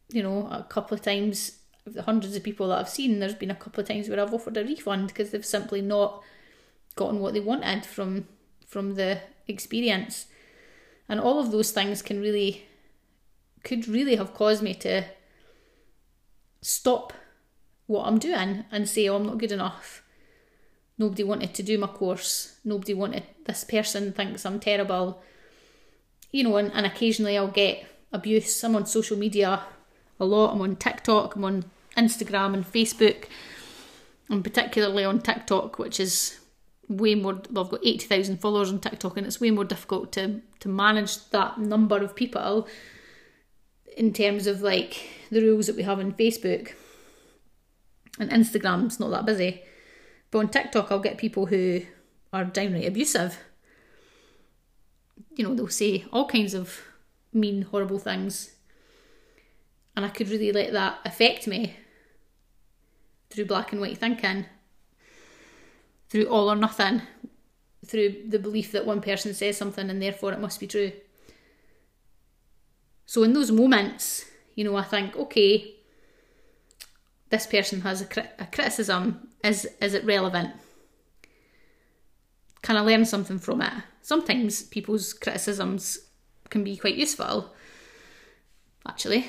you 0.10 0.22
know, 0.22 0.48
a 0.48 0.66
couple 0.68 0.96
of 0.96 1.02
times, 1.02 1.60
the 1.86 2.04
hundreds 2.04 2.36
of 2.36 2.44
people 2.44 2.68
that 2.68 2.80
I've 2.80 2.90
seen, 2.90 3.20
there's 3.20 3.36
been 3.36 3.52
a 3.52 3.56
couple 3.56 3.82
of 3.82 3.88
times 3.88 4.10
where 4.10 4.20
I've 4.20 4.34
offered 4.34 4.58
a 4.58 4.64
refund 4.64 5.08
because 5.08 5.32
they've 5.32 5.46
simply 5.46 5.82
not 5.82 6.22
gotten 6.96 7.20
what 7.20 7.34
they 7.34 7.40
wanted 7.40 7.86
from 7.86 8.28
from 8.68 8.96
the 8.96 9.20
experience. 9.48 10.28
And 11.08 11.20
all 11.20 11.40
of 11.40 11.52
those 11.52 11.72
things 11.72 12.02
can 12.02 12.22
really 12.22 12.66
could 13.64 13.88
really 13.88 14.16
have 14.16 14.34
caused 14.34 14.62
me 14.62 14.74
to 14.76 15.06
stop 16.62 17.14
what 17.88 18.06
I'm 18.08 18.20
doing 18.20 18.66
and 18.72 18.88
say, 18.88 19.08
oh, 19.08 19.16
I'm 19.16 19.26
not 19.26 19.38
good 19.38 19.52
enough. 19.52 20.03
Nobody 20.98 21.24
wanted 21.24 21.54
to 21.56 21.64
do 21.64 21.78
my 21.78 21.88
course. 21.88 22.56
Nobody 22.64 22.94
wanted, 22.94 23.24
this 23.46 23.64
person 23.64 24.14
thinks 24.14 24.46
I'm 24.46 24.60
terrible. 24.60 25.22
You 26.32 26.44
know, 26.44 26.58
and, 26.58 26.72
and 26.74 26.86
occasionally 26.86 27.38
I'll 27.38 27.48
get 27.48 27.86
abuse. 28.12 28.64
I'm 28.64 28.76
on 28.76 28.86
social 28.86 29.18
media 29.18 29.64
a 30.20 30.26
lot. 30.26 30.54
I'm 30.54 30.62
on 30.62 30.76
TikTok, 30.76 31.36
I'm 31.36 31.46
on 31.46 31.66
Instagram 31.98 32.54
and 32.54 32.66
Facebook, 32.66 33.26
and 34.30 34.44
particularly 34.44 35.04
on 35.04 35.22
TikTok, 35.22 35.80
which 35.80 36.00
is 36.00 36.40
way 36.88 37.16
more. 37.16 37.42
Well, 37.52 37.66
I've 37.66 37.72
got 37.72 37.86
80,000 37.86 38.38
followers 38.38 38.72
on 38.72 38.80
TikTok, 38.80 39.18
and 39.18 39.28
it's 39.28 39.42
way 39.42 39.52
more 39.52 39.66
difficult 39.66 40.12
to, 40.14 40.42
to 40.60 40.70
manage 40.70 41.30
that 41.30 41.60
number 41.60 41.98
of 41.98 42.16
people 42.16 42.68
in 43.96 44.14
terms 44.14 44.48
of 44.48 44.62
like 44.62 45.10
the 45.32 45.42
rules 45.42 45.68
that 45.68 45.76
we 45.76 45.84
have 45.84 46.00
on 46.00 46.14
Facebook 46.14 46.74
and 48.20 48.30
Instagram's 48.32 49.00
not 49.00 49.12
that 49.12 49.26
busy. 49.26 49.62
But 50.34 50.40
on 50.40 50.50
TikTok, 50.50 50.92
I'll 50.92 50.98
get 50.98 51.20
people 51.20 51.46
who 51.46 51.82
are 52.34 52.44
downright 52.44 52.88
abusive. 52.88 53.38
You 55.36 55.44
know, 55.44 55.54
they'll 55.54 55.68
say 55.68 56.06
all 56.12 56.26
kinds 56.28 56.56
of 56.56 56.82
mean, 57.32 57.62
horrible 57.62 58.00
things. 58.00 58.56
And 59.96 60.04
I 60.04 60.10
could 60.10 60.30
really 60.30 60.52
let 60.52 60.74
that 60.74 61.02
affect 61.06 61.46
me 61.46 61.76
through 63.30 63.46
black 63.46 63.74
and 63.74 63.80
white 63.80 64.00
thinking, 64.00 64.48
through 66.10 66.26
all 66.26 66.50
or 66.50 66.56
nothing, 66.56 67.04
through 67.86 68.24
the 68.28 68.40
belief 68.40 68.72
that 68.72 68.88
one 68.88 69.02
person 69.02 69.36
says 69.36 69.56
something 69.56 69.88
and 69.88 70.02
therefore 70.02 70.34
it 70.34 70.40
must 70.40 70.60
be 70.60 70.66
true. 70.66 70.94
So 73.06 73.22
in 73.22 73.34
those 73.34 73.52
moments, 73.52 74.26
you 74.56 74.64
know, 74.64 74.78
I 74.78 74.84
think, 74.84 75.16
okay, 75.16 75.76
this 77.30 77.46
person 77.46 77.82
has 77.82 78.02
a, 78.02 78.06
crit- 78.06 78.34
a 78.40 78.48
criticism, 78.48 79.28
is 79.44 79.68
is 79.82 79.94
it 79.94 80.06
relevant? 80.06 80.52
Can 82.62 82.78
I 82.78 82.82
learn 82.82 83.06
something 83.06 83.40
from 83.40 83.62
it? 83.62 83.74
Sometimes 84.02 84.64
people's 84.64 85.14
criticisms 85.14 86.00
can 86.50 86.64
be 86.64 86.78
quite 86.78 86.96
useful, 86.96 87.54
actually. 88.88 89.28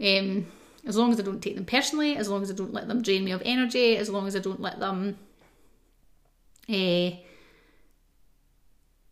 Um, 0.00 0.46
as 0.84 0.96
long 0.96 1.12
as 1.12 1.20
I 1.20 1.22
don't 1.22 1.40
take 1.40 1.54
them 1.54 1.64
personally, 1.64 2.16
as 2.16 2.28
long 2.28 2.42
as 2.42 2.50
I 2.50 2.54
don't 2.54 2.74
let 2.74 2.88
them 2.88 3.02
drain 3.02 3.24
me 3.24 3.30
of 3.30 3.42
energy, 3.44 3.96
as 3.96 4.10
long 4.10 4.26
as 4.26 4.34
I 4.34 4.40
don't 4.40 4.60
let 4.60 4.80
them 4.80 5.16
uh, 6.68 7.10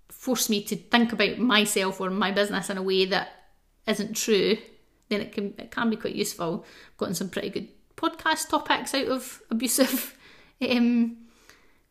force 0.09 0.50
me 0.50 0.62
to 0.64 0.76
think 0.76 1.12
about 1.12 1.38
myself 1.38 2.00
or 2.00 2.11
my 2.11 2.33
business 2.33 2.71
in 2.71 2.76
a 2.76 2.83
way 2.83 3.04
that 3.04 3.28
isn't 3.87 4.16
true, 4.16 4.57
then 5.11 5.21
it 5.21 5.33
can 5.33 5.54
it 5.59 5.71
can 5.71 5.90
be 5.90 5.97
quite 5.97 6.16
useful. 6.16 6.64
I've 6.64 6.97
gotten 6.97 7.14
some 7.14 7.30
pretty 7.30 7.50
good 7.50 7.69
podcast 7.97 8.49
topics 8.49 8.95
out 8.95 9.07
of 9.07 9.42
abusive 9.50 10.16
um, 10.68 11.16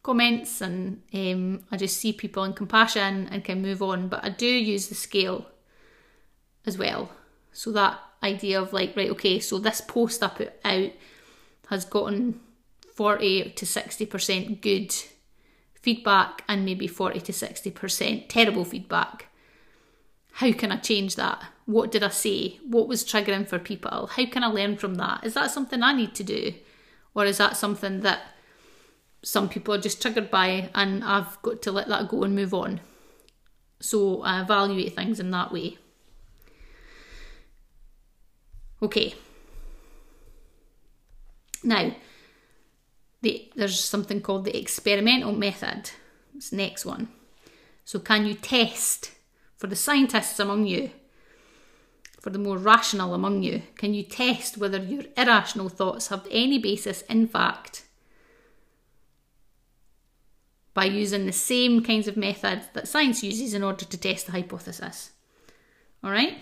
comments, 0.03 0.61
and 0.61 1.01
um, 1.13 1.63
I 1.71 1.77
just 1.77 1.97
see 1.97 2.13
people 2.13 2.43
in 2.43 2.53
compassion 2.53 3.27
and 3.31 3.43
can 3.43 3.61
move 3.61 3.81
on. 3.81 4.07
But 4.07 4.23
I 4.23 4.29
do 4.29 4.47
use 4.47 4.87
the 4.87 4.95
scale 4.95 5.45
as 6.65 6.77
well. 6.77 7.11
So 7.51 7.71
that 7.71 7.99
idea 8.23 8.61
of 8.61 8.73
like, 8.73 8.95
right, 8.95 9.09
okay, 9.11 9.39
so 9.39 9.59
this 9.59 9.81
post 9.81 10.23
I 10.23 10.27
put 10.27 10.53
out 10.63 10.91
has 11.69 11.85
gotten 11.85 12.39
40 12.93 13.51
to 13.51 13.65
60% 13.65 14.61
good 14.61 14.93
feedback 15.81 16.43
and 16.47 16.65
maybe 16.65 16.87
40 16.87 17.21
to 17.21 17.31
60% 17.31 18.25
terrible 18.27 18.65
feedback. 18.65 19.27
How 20.33 20.51
can 20.51 20.71
I 20.71 20.77
change 20.77 21.15
that? 21.15 21.43
What 21.65 21.91
did 21.91 22.03
I 22.03 22.09
say? 22.09 22.59
What 22.65 22.87
was 22.87 23.03
triggering 23.03 23.47
for 23.47 23.59
people? 23.59 24.07
How 24.07 24.25
can 24.25 24.43
I 24.43 24.47
learn 24.47 24.77
from 24.77 24.95
that? 24.95 25.23
Is 25.23 25.33
that 25.35 25.51
something 25.51 25.83
I 25.83 25.93
need 25.93 26.15
to 26.15 26.23
do? 26.23 26.53
Or 27.13 27.25
is 27.25 27.37
that 27.37 27.57
something 27.57 28.01
that 28.01 28.21
some 29.21 29.49
people 29.49 29.73
are 29.73 29.79
just 29.79 30.01
triggered 30.01 30.31
by 30.31 30.69
and 30.73 31.03
I've 31.03 31.41
got 31.41 31.61
to 31.63 31.71
let 31.71 31.87
that 31.87 32.07
go 32.07 32.23
and 32.23 32.35
move 32.35 32.53
on? 32.53 32.81
So 33.79 34.21
I 34.23 34.41
evaluate 34.41 34.95
things 34.95 35.19
in 35.19 35.31
that 35.31 35.51
way. 35.51 35.77
Okay. 38.81 39.13
Now, 41.63 41.93
the, 43.21 43.51
there's 43.55 43.83
something 43.83 44.21
called 44.21 44.45
the 44.45 44.57
experimental 44.57 45.33
method. 45.33 45.91
It's 46.35 46.53
next 46.53 46.85
one. 46.85 47.09
So, 47.83 47.99
can 47.99 48.25
you 48.25 48.33
test 48.33 49.11
for 49.57 49.67
the 49.67 49.75
scientists 49.75 50.39
among 50.39 50.67
you 50.67 50.91
for 52.19 52.29
the 52.29 52.39
more 52.39 52.57
rational 52.57 53.13
among 53.13 53.43
you, 53.43 53.61
can 53.77 53.93
you 53.93 54.03
test 54.03 54.57
whether 54.57 54.77
your 54.77 55.03
irrational 55.15 55.69
thoughts 55.69 56.07
have 56.07 56.27
any 56.29 56.59
basis 56.59 57.01
in 57.03 57.27
fact 57.27 57.83
by 60.73 60.85
using 60.85 61.25
the 61.25 61.31
same 61.31 61.83
kinds 61.83 62.07
of 62.07 62.17
methods 62.17 62.67
that 62.73 62.87
science 62.87 63.23
uses 63.23 63.53
in 63.53 63.63
order 63.63 63.85
to 63.85 63.97
test 63.97 64.27
the 64.27 64.31
hypothesis? 64.31 65.11
All 66.03 66.11
right? 66.11 66.37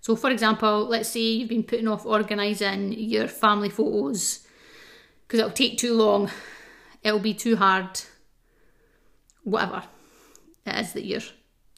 So, 0.00 0.16
for 0.16 0.30
example, 0.30 0.86
let's 0.86 1.10
say 1.10 1.20
you've 1.20 1.48
been 1.48 1.62
putting 1.62 1.88
off 1.88 2.06
organising 2.06 2.92
your 2.92 3.28
family 3.28 3.68
photos 3.68 4.46
because 5.26 5.40
it'll 5.40 5.52
take 5.52 5.78
too 5.78 5.94
long, 5.94 6.30
it'll 7.02 7.18
be 7.18 7.34
too 7.34 7.56
hard, 7.56 8.00
whatever 9.44 9.84
it 10.66 10.74
is 10.76 10.92
that 10.92 11.04
you're 11.04 11.20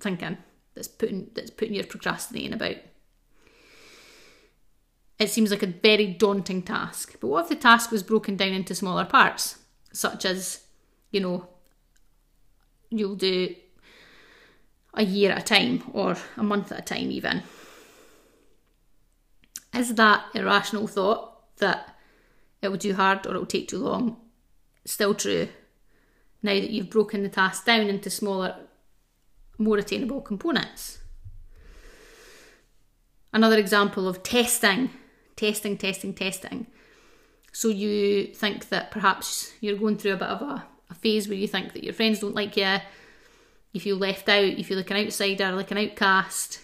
thinking 0.00 0.38
that's 0.74 0.88
putting 0.88 1.30
that's 1.34 1.50
putting 1.50 1.74
your 1.74 1.84
procrastinating 1.84 2.52
about. 2.52 2.76
It 5.18 5.30
seems 5.30 5.50
like 5.50 5.62
a 5.62 5.68
very 5.68 6.06
daunting 6.08 6.62
task. 6.62 7.16
But 7.20 7.28
what 7.28 7.42
if 7.44 7.48
the 7.48 7.56
task 7.56 7.90
was 7.90 8.02
broken 8.02 8.36
down 8.36 8.52
into 8.52 8.74
smaller 8.74 9.04
parts, 9.04 9.58
such 9.92 10.24
as, 10.24 10.64
you 11.10 11.20
know, 11.20 11.48
you'll 12.90 13.16
do 13.16 13.54
a 14.94 15.04
year 15.04 15.32
at 15.32 15.42
a 15.42 15.44
time 15.44 15.82
or 15.92 16.16
a 16.36 16.42
month 16.42 16.72
at 16.72 16.78
a 16.78 16.82
time, 16.82 17.10
even? 17.10 17.42
Is 19.74 19.94
that 19.94 20.24
irrational 20.34 20.86
thought 20.86 21.56
that 21.58 21.96
it 22.60 22.68
will 22.68 22.76
do 22.76 22.94
hard 22.94 23.26
or 23.26 23.34
it 23.34 23.38
will 23.38 23.46
take 23.46 23.68
too 23.68 23.78
long 23.78 24.16
still 24.84 25.14
true 25.14 25.48
now 26.42 26.52
that 26.52 26.70
you've 26.70 26.90
broken 26.90 27.22
the 27.22 27.28
task 27.28 27.64
down 27.64 27.86
into 27.86 28.10
smaller 28.10 28.56
more 29.58 29.78
attainable 29.78 30.20
components. 30.20 30.98
Another 33.32 33.58
example 33.58 34.08
of 34.08 34.22
testing, 34.22 34.90
testing, 35.36 35.78
testing, 35.78 36.12
testing. 36.12 36.66
So 37.52 37.68
you 37.68 38.26
think 38.26 38.70
that 38.70 38.90
perhaps 38.90 39.52
you're 39.60 39.76
going 39.76 39.98
through 39.98 40.14
a 40.14 40.16
bit 40.16 40.28
of 40.28 40.42
a, 40.42 40.64
a 40.90 40.94
phase 40.94 41.28
where 41.28 41.36
you 41.36 41.46
think 41.46 41.74
that 41.74 41.84
your 41.84 41.92
friends 41.92 42.20
don't 42.20 42.34
like 42.34 42.56
you, 42.56 42.78
you 43.72 43.80
feel 43.80 43.96
left 43.96 44.28
out, 44.28 44.58
you 44.58 44.64
feel 44.64 44.78
like 44.78 44.90
an 44.90 45.06
outsider, 45.06 45.52
like 45.52 45.70
an 45.70 45.78
outcast. 45.78 46.60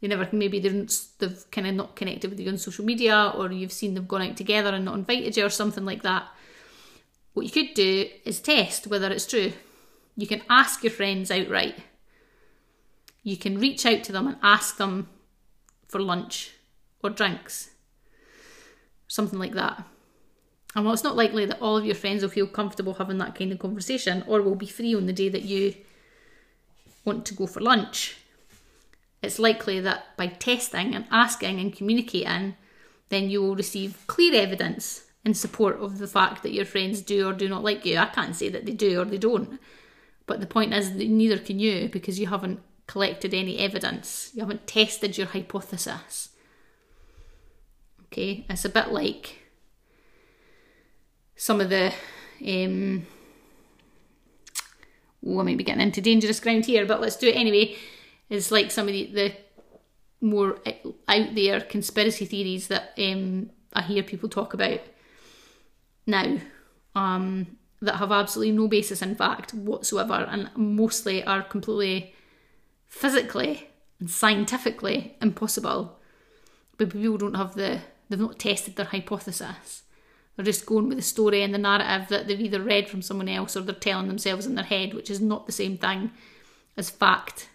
They 0.00 0.08
never 0.08 0.28
maybe 0.32 0.58
they've 0.60 1.50
kind 1.50 1.66
of 1.66 1.74
not 1.74 1.96
connected 1.96 2.30
with 2.30 2.38
you 2.38 2.50
on 2.50 2.58
social 2.58 2.84
media, 2.84 3.32
or 3.34 3.50
you've 3.50 3.72
seen 3.72 3.94
them 3.94 4.06
gone 4.06 4.22
out 4.22 4.36
together 4.36 4.70
and 4.70 4.84
not 4.84 4.96
invited 4.96 5.36
you, 5.36 5.44
or 5.44 5.50
something 5.50 5.84
like 5.84 6.02
that. 6.02 6.26
What 7.32 7.46
you 7.46 7.50
could 7.50 7.74
do 7.74 8.08
is 8.24 8.40
test 8.40 8.86
whether 8.86 9.10
it's 9.10 9.26
true. 9.26 9.52
You 10.16 10.26
can 10.26 10.42
ask 10.48 10.84
your 10.84 10.92
friends 10.92 11.30
outright 11.30 11.76
you 13.26 13.36
can 13.36 13.58
reach 13.58 13.84
out 13.84 14.04
to 14.04 14.12
them 14.12 14.28
and 14.28 14.36
ask 14.40 14.76
them 14.76 15.08
for 15.88 16.00
lunch 16.00 16.52
or 17.02 17.10
drinks, 17.10 17.70
something 19.08 19.38
like 19.38 19.52
that. 19.52 19.84
And 20.74 20.84
while 20.84 20.94
it's 20.94 21.04
not 21.04 21.16
likely 21.16 21.46
that 21.46 21.60
all 21.60 21.76
of 21.76 21.86
your 21.86 21.94
friends 21.94 22.22
will 22.22 22.28
feel 22.28 22.46
comfortable 22.46 22.94
having 22.94 23.18
that 23.18 23.34
kind 23.34 23.50
of 23.50 23.58
conversation 23.58 24.22
or 24.26 24.42
will 24.42 24.54
be 24.54 24.66
free 24.66 24.94
on 24.94 25.06
the 25.06 25.12
day 25.12 25.28
that 25.28 25.42
you 25.42 25.74
want 27.04 27.24
to 27.26 27.34
go 27.34 27.46
for 27.46 27.60
lunch, 27.60 28.16
it's 29.22 29.38
likely 29.38 29.80
that 29.80 30.16
by 30.16 30.26
testing 30.26 30.94
and 30.94 31.06
asking 31.10 31.58
and 31.60 31.74
communicating, 31.74 32.56
then 33.08 33.30
you 33.30 33.40
will 33.42 33.56
receive 33.56 34.04
clear 34.06 34.34
evidence 34.34 35.04
in 35.24 35.34
support 35.34 35.80
of 35.80 35.98
the 35.98 36.06
fact 36.06 36.42
that 36.42 36.52
your 36.52 36.64
friends 36.64 37.00
do 37.00 37.28
or 37.28 37.32
do 37.32 37.48
not 37.48 37.64
like 37.64 37.84
you. 37.84 37.96
I 37.96 38.06
can't 38.06 38.36
say 38.36 38.48
that 38.50 38.66
they 38.66 38.72
do 38.72 39.00
or 39.00 39.04
they 39.04 39.18
don't. 39.18 39.58
But 40.26 40.40
the 40.40 40.46
point 40.46 40.74
is 40.74 40.92
that 40.92 41.08
neither 41.08 41.38
can 41.38 41.58
you 41.58 41.88
because 41.88 42.20
you 42.20 42.26
haven't 42.26 42.60
collected 42.86 43.34
any 43.34 43.58
evidence, 43.58 44.30
you 44.34 44.40
haven't 44.40 44.66
tested 44.66 45.16
your 45.18 45.28
hypothesis. 45.28 46.30
Okay, 48.06 48.46
it's 48.48 48.64
a 48.64 48.68
bit 48.68 48.88
like 48.88 49.42
some 51.36 51.60
of 51.60 51.70
the. 51.70 51.92
Um, 52.46 53.06
oh, 55.26 55.40
I 55.40 55.42
might 55.42 55.58
be 55.58 55.64
getting 55.64 55.82
into 55.82 56.00
dangerous 56.00 56.40
ground 56.40 56.66
here, 56.66 56.86
but 56.86 57.00
let's 57.00 57.16
do 57.16 57.28
it 57.28 57.36
anyway. 57.36 57.76
It's 58.28 58.50
like 58.50 58.70
some 58.70 58.88
of 58.88 58.92
the, 58.92 59.06
the 59.12 59.32
more 60.20 60.58
out 61.08 61.34
there 61.34 61.60
conspiracy 61.60 62.24
theories 62.24 62.68
that 62.68 62.92
um, 62.98 63.50
I 63.72 63.82
hear 63.82 64.02
people 64.02 64.28
talk 64.28 64.54
about 64.54 64.80
now 66.06 66.38
um, 66.94 67.58
that 67.82 67.96
have 67.96 68.12
absolutely 68.12 68.52
no 68.52 68.68
basis 68.68 69.02
in 69.02 69.14
fact 69.14 69.52
whatsoever 69.52 70.26
and 70.30 70.50
mostly 70.56 71.22
are 71.24 71.42
completely 71.42 72.14
physically 72.86 73.68
and 74.00 74.10
scientifically 74.10 75.16
impossible. 75.20 75.98
But 76.78 76.90
people 76.90 77.18
don't 77.18 77.34
have 77.34 77.54
the, 77.54 77.80
they've 78.08 78.18
not 78.18 78.38
tested 78.38 78.76
their 78.76 78.86
hypothesis. 78.86 79.82
They're 80.36 80.44
just 80.44 80.66
going 80.66 80.88
with 80.88 80.98
the 80.98 81.02
story 81.02 81.42
and 81.42 81.54
the 81.54 81.58
narrative 81.58 82.08
that 82.08 82.26
they've 82.26 82.40
either 82.40 82.62
read 82.62 82.88
from 82.88 83.02
someone 83.02 83.28
else 83.28 83.56
or 83.56 83.62
they're 83.62 83.74
telling 83.74 84.08
themselves 84.08 84.44
in 84.44 84.54
their 84.54 84.64
head, 84.64 84.92
which 84.92 85.10
is 85.10 85.20
not 85.20 85.46
the 85.46 85.52
same 85.52 85.78
thing 85.78 86.10
as 86.76 86.90
fact. 86.90 87.48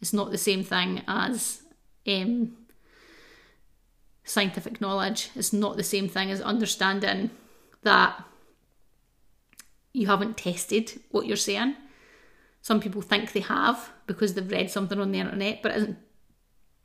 It's 0.00 0.12
not 0.12 0.30
the 0.30 0.38
same 0.38 0.62
thing 0.62 1.02
as 1.08 1.62
um, 2.06 2.56
scientific 4.24 4.80
knowledge. 4.80 5.30
It's 5.34 5.52
not 5.52 5.76
the 5.76 5.82
same 5.82 6.08
thing 6.08 6.30
as 6.30 6.40
understanding 6.40 7.30
that 7.82 8.24
you 9.92 10.06
haven't 10.06 10.36
tested 10.36 11.00
what 11.10 11.26
you're 11.26 11.36
saying. 11.36 11.74
Some 12.62 12.80
people 12.80 13.02
think 13.02 13.32
they 13.32 13.40
have 13.40 13.90
because 14.06 14.34
they've 14.34 14.50
read 14.50 14.70
something 14.70 15.00
on 15.00 15.12
the 15.12 15.18
internet, 15.18 15.62
but 15.62 15.72
it 15.72 15.78
isn't. 15.78 15.98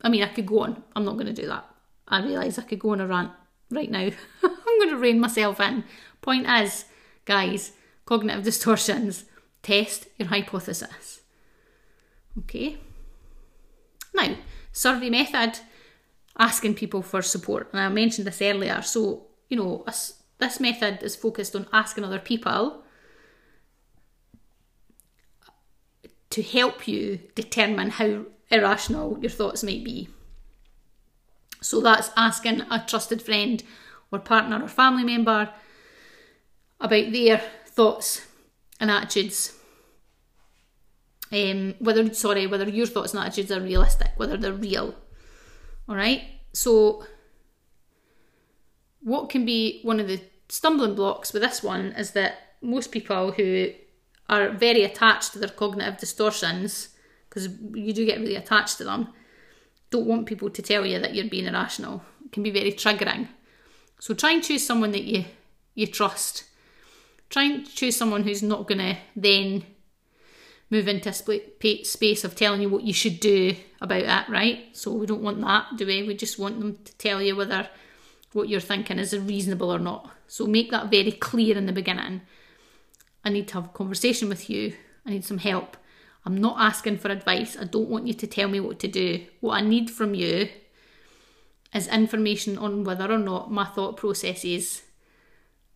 I 0.02 0.08
mean, 0.08 0.22
I 0.22 0.28
could 0.28 0.46
go 0.46 0.60
on. 0.60 0.82
I'm 0.94 1.04
not 1.04 1.14
going 1.14 1.26
to 1.26 1.32
do 1.32 1.46
that. 1.46 1.64
I 2.08 2.22
realise 2.22 2.58
I 2.58 2.62
could 2.62 2.78
go 2.78 2.90
on 2.90 3.00
a 3.00 3.06
rant 3.06 3.32
right 3.70 3.90
now. 3.90 4.10
I'm 4.42 4.78
going 4.78 4.90
to 4.90 4.96
rein 4.96 5.20
myself 5.20 5.60
in. 5.60 5.84
Point 6.20 6.46
is, 6.48 6.84
guys, 7.24 7.72
cognitive 8.04 8.44
distortions, 8.44 9.24
test 9.62 10.08
your 10.18 10.28
hypothesis. 10.28 11.20
Okay? 12.38 12.78
Now, 14.14 14.36
survey 14.72 15.10
method, 15.10 15.60
asking 16.38 16.74
people 16.74 17.02
for 17.02 17.22
support. 17.22 17.68
And 17.72 17.80
I 17.80 17.88
mentioned 17.88 18.26
this 18.26 18.42
earlier. 18.42 18.82
So, 18.82 19.26
you 19.48 19.56
know, 19.56 19.84
this 20.38 20.60
method 20.60 21.02
is 21.02 21.16
focused 21.16 21.56
on 21.56 21.66
asking 21.72 22.04
other 22.04 22.18
people 22.18 22.82
to 26.30 26.42
help 26.42 26.86
you 26.86 27.20
determine 27.34 27.90
how 27.90 28.26
irrational 28.50 29.18
your 29.20 29.30
thoughts 29.30 29.62
might 29.62 29.84
be. 29.84 30.08
So 31.60 31.80
that's 31.80 32.10
asking 32.16 32.62
a 32.70 32.84
trusted 32.86 33.22
friend 33.22 33.62
or 34.12 34.18
partner 34.18 34.62
or 34.62 34.68
family 34.68 35.04
member 35.04 35.50
about 36.80 37.12
their 37.12 37.38
thoughts 37.66 38.26
and 38.80 38.90
attitudes. 38.90 39.52
Um, 41.32 41.74
whether 41.80 42.12
sorry, 42.14 42.46
whether 42.46 42.68
your 42.68 42.86
thoughts 42.86 43.12
and 43.12 43.24
attitudes 43.24 43.50
are 43.50 43.60
realistic, 43.60 44.12
whether 44.16 44.36
they're 44.36 44.52
real. 44.52 44.94
All 45.88 45.96
right. 45.96 46.22
So, 46.52 47.04
what 49.00 49.28
can 49.28 49.44
be 49.44 49.80
one 49.82 50.00
of 50.00 50.08
the 50.08 50.20
stumbling 50.48 50.94
blocks 50.94 51.32
with 51.32 51.42
this 51.42 51.62
one 51.62 51.92
is 51.92 52.12
that 52.12 52.56
most 52.62 52.92
people 52.92 53.32
who 53.32 53.70
are 54.28 54.50
very 54.50 54.82
attached 54.82 55.32
to 55.32 55.38
their 55.38 55.48
cognitive 55.48 55.98
distortions, 55.98 56.90
because 57.28 57.48
you 57.74 57.92
do 57.92 58.06
get 58.06 58.20
really 58.20 58.36
attached 58.36 58.78
to 58.78 58.84
them, 58.84 59.08
don't 59.90 60.06
want 60.06 60.26
people 60.26 60.50
to 60.50 60.62
tell 60.62 60.84
you 60.84 60.98
that 60.98 61.14
you're 61.14 61.28
being 61.28 61.46
irrational. 61.46 62.02
It 62.24 62.32
can 62.32 62.42
be 62.42 62.50
very 62.50 62.72
triggering. 62.72 63.28
So 63.98 64.14
try 64.14 64.32
and 64.32 64.42
choose 64.42 64.66
someone 64.66 64.92
that 64.92 65.04
you 65.04 65.24
you 65.74 65.86
trust. 65.86 66.44
Try 67.30 67.44
and 67.44 67.66
choose 67.68 67.96
someone 67.96 68.22
who's 68.22 68.42
not 68.42 68.66
going 68.66 68.78
to 68.78 68.96
then 69.14 69.64
move 70.70 70.88
into 70.88 71.10
a 71.10 71.84
space 71.84 72.24
of 72.24 72.34
telling 72.34 72.62
you 72.62 72.68
what 72.68 72.82
you 72.82 72.92
should 72.92 73.20
do 73.20 73.54
about 73.80 74.02
it, 74.02 74.32
right? 74.32 74.68
So 74.72 74.92
we 74.92 75.06
don't 75.06 75.22
want 75.22 75.40
that, 75.42 75.76
do 75.76 75.86
we? 75.86 76.02
We 76.02 76.14
just 76.14 76.38
want 76.38 76.58
them 76.58 76.78
to 76.84 76.96
tell 76.96 77.22
you 77.22 77.36
whether 77.36 77.68
what 78.32 78.48
you're 78.48 78.60
thinking 78.60 78.98
is 78.98 79.16
reasonable 79.16 79.72
or 79.72 79.78
not. 79.78 80.10
So 80.26 80.46
make 80.46 80.70
that 80.70 80.90
very 80.90 81.12
clear 81.12 81.56
in 81.56 81.66
the 81.66 81.72
beginning. 81.72 82.22
I 83.24 83.28
need 83.30 83.48
to 83.48 83.54
have 83.54 83.66
a 83.66 83.68
conversation 83.68 84.28
with 84.28 84.50
you. 84.50 84.74
I 85.04 85.10
need 85.10 85.24
some 85.24 85.38
help. 85.38 85.76
I'm 86.26 86.40
not 86.40 86.56
asking 86.58 86.98
for 86.98 87.08
advice. 87.08 87.56
I 87.58 87.64
don't 87.64 87.88
want 87.88 88.08
you 88.08 88.14
to 88.14 88.26
tell 88.26 88.48
me 88.48 88.58
what 88.58 88.80
to 88.80 88.88
do. 88.88 89.24
What 89.40 89.54
I 89.54 89.60
need 89.60 89.90
from 89.90 90.12
you 90.12 90.48
is 91.72 91.86
information 91.86 92.58
on 92.58 92.82
whether 92.82 93.10
or 93.10 93.18
not 93.18 93.52
my 93.52 93.64
thought 93.64 93.96
processes 93.96 94.82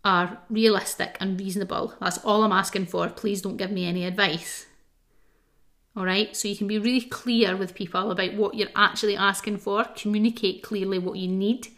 are 0.04 0.38
realistic 0.50 1.16
and 1.20 1.38
reasonable. 1.38 1.94
That's 2.00 2.18
all 2.18 2.42
I'm 2.42 2.52
asking 2.52 2.86
for. 2.86 3.08
Please 3.08 3.42
don't 3.42 3.58
give 3.58 3.70
me 3.70 3.86
any 3.86 4.04
advice. 4.04 4.66
All 5.96 6.04
right, 6.04 6.34
so 6.36 6.48
you 6.48 6.56
can 6.56 6.68
be 6.68 6.78
really 6.78 7.02
clear 7.02 7.56
with 7.56 7.74
people 7.74 8.10
about 8.10 8.34
what 8.34 8.54
you're 8.54 8.68
actually 8.74 9.16
asking 9.16 9.58
for, 9.58 9.84
communicate 9.96 10.62
clearly 10.62 10.98
what 10.98 11.16
you 11.16 11.28
need. 11.28 11.68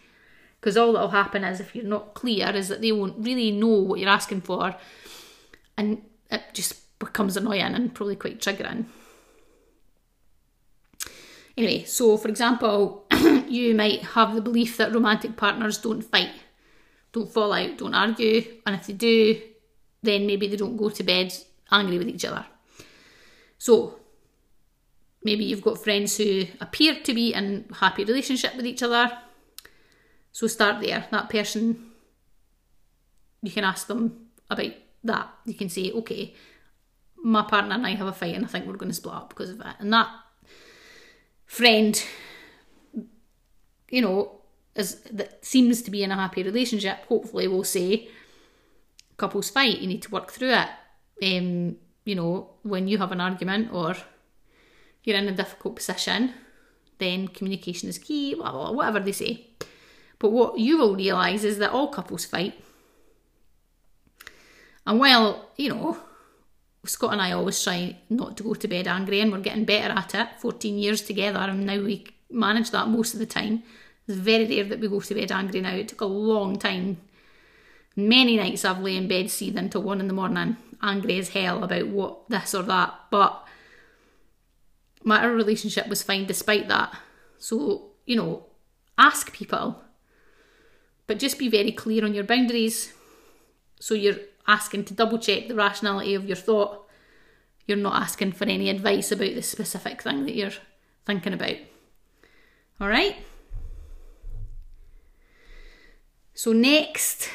Because 0.61 0.77
all 0.77 0.93
that'll 0.93 1.09
happen 1.09 1.45
is 1.45 1.61
if 1.61 1.75
you're 1.75 1.85
not 1.85 2.15
clear, 2.15 2.51
is 2.51 2.69
that 2.69 2.81
they 2.81 2.93
won't 2.93 3.25
really 3.25 3.51
know 3.51 3.67
what 3.69 3.99
you're 3.99 4.09
asking 4.09 4.43
for 4.43 4.77
and 5.77 6.03
it 6.31 6.43
just 6.53 6.82
becomes 7.07 7.37
annoying 7.37 7.75
and 7.75 7.95
probably 7.95 8.17
quite 8.17 8.41
triggering. 8.41 8.87
Anyway, 11.57 11.85
so 11.85 12.17
for 12.17 12.29
example, 12.29 13.07
you 13.49 13.75
might 13.75 14.03
have 14.03 14.35
the 14.35 14.41
belief 14.41 14.77
that 14.77 14.95
romantic 14.95 15.37
partners 15.37 15.79
don't 15.79 16.03
fight, 16.03 16.31
don't 17.13 17.31
fall 17.31 17.53
out, 17.53 17.79
don't 17.79 17.95
argue, 17.95 18.45
and 18.67 18.77
if 18.77 18.87
they 18.87 18.95
do, 18.95 19.41
then 20.03 20.27
maybe 20.27 20.49
they 20.49 20.57
don't 20.57 20.77
go 20.77 20.89
to 20.89 21.03
bed 21.03 21.33
angry 21.71 21.99
with 21.99 22.09
each 22.09 22.25
other. 22.25 22.47
So, 23.59 24.01
maybe 25.23 25.45
you've 25.45 25.63
got 25.63 25.83
friends 25.83 26.17
who 26.17 26.45
appear 26.61 26.97
to 27.01 27.15
be 27.15 27.35
in 27.35 27.67
a 27.71 27.75
happy 27.77 28.05
relationship 28.05 28.57
with 28.57 28.67
each 28.67 28.83
other. 28.83 29.13
So 30.33 30.47
start 30.47 30.81
there. 30.81 31.07
That 31.11 31.29
person, 31.29 31.91
you 33.43 33.51
can 33.51 33.65
ask 33.65 33.87
them 33.87 34.29
about 34.49 34.73
that. 35.05 35.29
You 35.45 35.55
can 35.55 35.69
say, 35.69 35.93
okay, 35.93 36.35
my 37.23 37.43
partner 37.43 37.75
and 37.75 37.87
I 37.87 37.95
have 37.95 38.07
a 38.07 38.13
fight 38.13 38.35
and 38.35 38.45
I 38.45 38.49
think 38.49 38.67
we're 38.67 38.77
going 38.77 38.91
to 38.91 38.95
split 38.95 39.15
up 39.15 39.29
because 39.29 39.51
of 39.51 39.61
it. 39.61 39.75
And 39.79 39.93
that 39.93 40.09
friend, 41.47 42.03
you 43.89 44.03
know, 44.03 44.41
is 44.75 45.01
that 45.13 45.45
seems 45.45 45.83
to 45.83 45.91
be 45.91 46.03
in 46.03 46.11
a 46.11 46.17
happy 46.17 46.43
relationship, 46.43 47.05
hopefully 47.07 47.47
will 47.47 47.65
say, 47.65 48.09
couples 49.17 49.51
fight, 49.51 49.79
you 49.79 49.87
need 49.87 50.03
to 50.03 50.11
work 50.11 50.33
through 50.33 50.53
it. 50.53 50.69
Um, 51.23 51.77
you 52.05 52.15
know, 52.15 52.51
when 52.63 52.89
you 52.89 52.99
have 52.99 53.13
an 53.13 53.21
argument 53.21 53.73
or 53.73 53.95
you're 55.05 55.17
in 55.17 55.29
a 55.29 55.33
difficult 55.33 55.77
position, 55.77 56.35
then 56.99 57.29
communication 57.29 57.89
is 57.89 57.99
key, 57.99 58.35
blah, 58.35 58.51
blah, 58.51 58.67
blah, 58.67 58.73
whatever 58.73 59.01
they 59.01 59.13
say. 59.13 59.47
But 60.19 60.31
what 60.31 60.59
you 60.59 60.79
will 60.79 60.97
realise 60.97 61.45
is 61.45 61.59
that 61.59 61.71
all 61.71 61.89
couples 61.89 62.25
fight. 62.25 62.55
And 64.87 64.99
while, 64.99 65.51
you 65.57 65.69
know, 65.69 65.99
Scott 66.85 67.13
and 67.13 67.23
I 67.23 67.33
always 67.33 67.63
try 67.63 67.97
not 68.11 68.37
to 68.37 68.43
go 68.43 68.55
to 68.55 68.69
bed 68.69 68.89
angry, 68.89 69.21
and 69.21 69.31
we're 69.31 69.39
getting 69.39 69.65
better 69.65 69.95
at 69.95 70.15
it. 70.15 70.29
14 70.41 70.79
years 70.79 71.03
together, 71.03 71.39
and 71.39 71.67
now 71.67 71.81
we 71.81 72.07
manage 72.31 72.71
that 72.71 72.89
most 72.89 73.15
of 73.15 73.21
the 73.21 73.27
time. 73.27 73.63
It's 74.09 74.19
very 74.19 74.47
rare 74.47 74.65
that 74.65 74.81
we 74.81 74.89
go 74.89 75.01
to 75.01 75.15
bed 75.15 75.31
angry 75.31 75.61
now. 75.61 75.75
It 75.75 75.89
took 75.89 76.01
a 76.01 76.07
long 76.07 76.59
time. 76.59 76.99
Many 77.95 78.37
nights 78.37 78.65
I've 78.65 78.81
lay 78.81 78.97
in 78.97 79.07
bed 79.07 79.31
seething 79.31 79.69
till 79.71 79.83
one 79.83 80.01
in 80.01 80.09
the 80.09 80.15
morning, 80.15 80.57
angry 80.83 81.19
as 81.19 81.29
hell 81.29 81.63
about 81.63 81.87
what 81.89 82.29
this 82.29 82.55
or 82.55 82.63
that. 82.63 82.95
But 83.11 83.47
my 85.05 85.25
relationship 85.25 85.87
was 85.89 86.03
fine 86.03 86.27
despite 86.27 86.69
that. 86.69 86.97
So, 87.39 87.91
you 88.07 88.17
know, 88.17 88.47
ask 88.99 89.33
people, 89.33 89.83
but 91.07 91.19
just 91.19 91.39
be 91.39 91.49
very 91.49 91.73
clear 91.73 92.05
on 92.05 92.15
your 92.15 92.25
boundaries. 92.25 92.93
So 93.79 93.95
you're 93.95 94.19
asking 94.47 94.85
to 94.87 94.95
double 94.95 95.19
check 95.19 95.49
the 95.49 95.55
rationality 95.55 96.15
of 96.15 96.27
your 96.27 96.37
thought. 96.37 96.89
You're 97.67 97.77
not 97.77 98.01
asking 98.01 98.33
for 98.33 98.45
any 98.45 98.69
advice 98.69 99.13
about 99.13 99.35
the 99.35 99.43
specific 99.43 100.03
thing 100.03 100.27
that 100.27 100.35
you're 100.35 100.53
thinking 101.07 101.33
about. 101.33 101.57
All 102.81 102.89
right? 102.89 103.17
So, 106.35 106.53
next, 106.53 107.29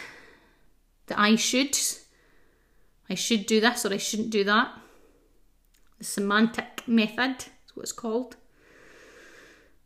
the 1.06 1.20
I 1.20 1.36
should. 1.36 1.78
I 3.10 3.15
should 3.15 3.46
do 3.46 3.62
this 3.62 3.86
or 3.86 3.93
I 3.93 3.98
shouldn't 3.98 4.32
do 4.32 4.43
that. 4.43 4.70
The 6.00 6.04
semantic 6.04 6.84
method 6.88 7.38
is 7.65 7.76
what 7.76 7.84
it's 7.84 7.91
called. 7.91 8.36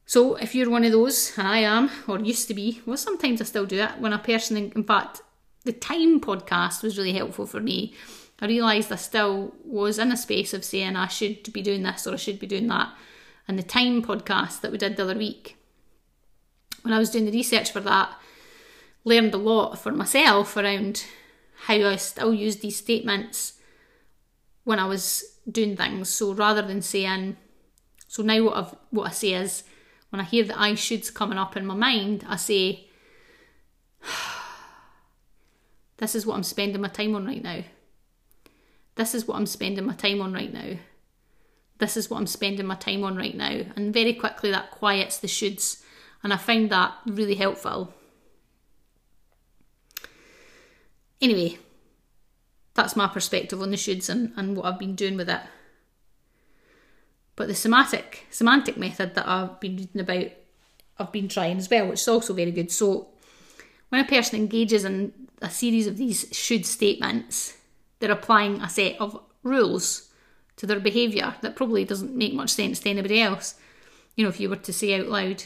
So, 0.05 0.36
if 0.36 0.55
you're 0.55 0.69
one 0.69 0.84
of 0.84 0.91
those, 0.91 1.38
and 1.38 1.47
I 1.47 1.60
am, 1.60 1.89
or 2.07 2.19
used 2.19 2.47
to 2.47 2.53
be, 2.53 2.81
well, 2.86 2.97
sometimes 2.97 3.39
I 3.39 3.45
still 3.45 3.65
do 3.65 3.79
it, 3.79 3.99
when 3.99 4.12
a 4.12 4.19
person, 4.19 4.57
in 4.57 4.84
fact, 4.84 5.21
the 5.63 5.74
Time 5.74 6.19
podcast 6.19 6.84
was 6.84 6.97
really 6.97 7.13
helpful 7.13 7.45
for 7.45 7.60
me. 7.60 7.93
I 8.39 8.47
realised 8.47 8.91
I 8.91 8.95
still 8.95 9.54
was 9.63 10.00
in 10.00 10.12
a 10.12 10.17
space 10.17 10.54
of 10.54 10.65
saying 10.65 10.95
I 10.95 11.08
should 11.08 11.54
be 11.54 11.62
doing 11.62 11.84
this 11.84 12.08
or 12.08 12.13
I 12.13 12.17
should 12.17 12.39
be 12.39 12.47
doing 12.47 12.67
that. 12.67 12.91
And 13.47 13.58
the 13.58 13.63
Time 13.63 14.02
podcast 14.02 14.62
that 14.62 14.71
we 14.71 14.78
did 14.78 14.97
the 14.97 15.04
other 15.04 15.17
week, 15.17 15.58
when 16.82 16.93
I 16.93 17.00
was 17.00 17.12
doing 17.12 17.26
the 17.26 17.32
research 17.32 17.71
for 17.71 17.82
that, 17.82 18.15
learned 19.04 19.34
a 19.34 19.38
lot 19.38 19.78
for 19.78 19.91
myself 19.91 20.58
around 20.58 21.06
how 21.65 21.76
I 21.76 21.95
still 21.95 22.34
use 22.34 22.58
these 22.58 22.78
statements 22.78 23.60
when 24.63 24.80
I 24.80 24.86
was 24.86 25.24
doing 25.50 25.76
things. 25.78 26.10
So 26.10 26.34
rather 26.34 26.62
than 26.62 26.82
saying, 26.82 27.38
so 28.08 28.24
now 28.24 28.43
what 28.43 28.58
I've, 28.58 28.76
what 28.89 29.08
I 29.08 29.12
say 29.12 29.34
is, 29.34 29.63
when 30.10 30.19
I 30.19 30.24
hear 30.24 30.43
the 30.43 30.60
I 30.60 30.74
shoulds 30.74 31.13
coming 31.13 31.38
up 31.38 31.56
in 31.56 31.65
my 31.65 31.76
mind, 31.76 32.26
I 32.28 32.36
say, 32.36 32.88
this 36.01 36.15
is 36.15 36.25
what 36.25 36.35
I'm 36.35 36.43
spending 36.43 36.81
my 36.81 36.87
time 36.87 37.15
on 37.15 37.27
right 37.27 37.43
now. 37.43 37.61
This 38.95 39.13
is 39.13 39.27
what 39.27 39.37
I'm 39.37 39.45
spending 39.45 39.85
my 39.85 39.93
time 39.93 40.19
on 40.19 40.33
right 40.33 40.51
now. 40.51 40.77
This 41.77 41.95
is 41.95 42.09
what 42.09 42.17
I'm 42.17 42.25
spending 42.25 42.65
my 42.65 42.73
time 42.73 43.03
on 43.03 43.15
right 43.15 43.37
now. 43.37 43.61
And 43.75 43.93
very 43.93 44.13
quickly 44.15 44.49
that 44.49 44.71
quiets 44.71 45.19
the 45.19 45.27
shoulds. 45.27 45.83
And 46.23 46.33
I 46.33 46.37
find 46.37 46.71
that 46.71 46.95
really 47.05 47.35
helpful. 47.35 47.93
Anyway, 51.21 51.59
that's 52.73 52.95
my 52.95 53.05
perspective 53.05 53.61
on 53.61 53.69
the 53.69 53.77
shoulds 53.77 54.09
and, 54.09 54.33
and 54.35 54.57
what 54.57 54.65
I've 54.65 54.79
been 54.79 54.95
doing 54.95 55.17
with 55.17 55.29
it. 55.29 55.41
But 57.35 57.47
the 57.47 57.53
semantic 57.53 58.25
semantic 58.31 58.75
method 58.75 59.13
that 59.13 59.27
I've 59.27 59.59
been 59.59 59.77
reading 59.77 60.01
about, 60.01 60.31
I've 60.97 61.11
been 61.11 61.27
trying 61.27 61.57
as 61.57 61.69
well, 61.69 61.89
which 61.89 62.01
is 62.01 62.07
also 62.07 62.33
very 62.33 62.51
good. 62.51 62.71
So 62.71 63.09
when 63.89 64.03
a 64.03 64.07
person 64.07 64.39
engages 64.39 64.83
in 64.83 65.20
a 65.41 65.49
series 65.49 65.88
of 65.88 65.97
these 65.97 66.27
should 66.32 66.65
statements, 66.65 67.58
they're 67.99 68.12
applying 68.12 68.62
a 68.62 68.69
set 68.69 68.99
of 68.99 69.19
rules 69.43 70.10
to 70.58 70.65
their 70.65 70.80
behaviour 70.80 71.36
that 71.41 71.56
probably 71.56 71.86
doesn't 71.86 72.15
make 72.15 72.34
much 72.34 72.51
sense 72.51 72.80
to 72.80 72.89
anybody 72.89 73.21
else, 73.21 73.56
you 74.15 74.23
know, 74.23 74.30
if 74.30 74.39
you 74.39 74.49
were 74.49 74.56
to 74.56 74.73
say 74.73 74.99
out 74.99 75.08
loud. 75.08 75.43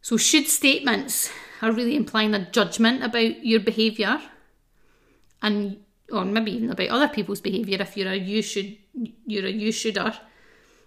So, 0.00 0.16
should 0.16 0.48
statements 0.48 1.30
are 1.62 1.72
really 1.72 1.96
implying 1.96 2.34
a 2.34 2.50
judgment 2.50 3.02
about 3.02 3.44
your 3.44 3.60
behaviour 3.60 4.20
and 5.42 5.78
or 6.10 6.24
maybe 6.24 6.52
even 6.52 6.70
about 6.70 6.88
other 6.88 7.08
people's 7.08 7.40
behaviour 7.40 7.80
if 7.80 7.96
you're 7.96 8.10
a 8.10 8.16
you 8.16 8.42
should 8.42 8.76
you're 9.26 9.46
a 9.46 9.50
you 9.50 9.70
shoulder 9.70 10.14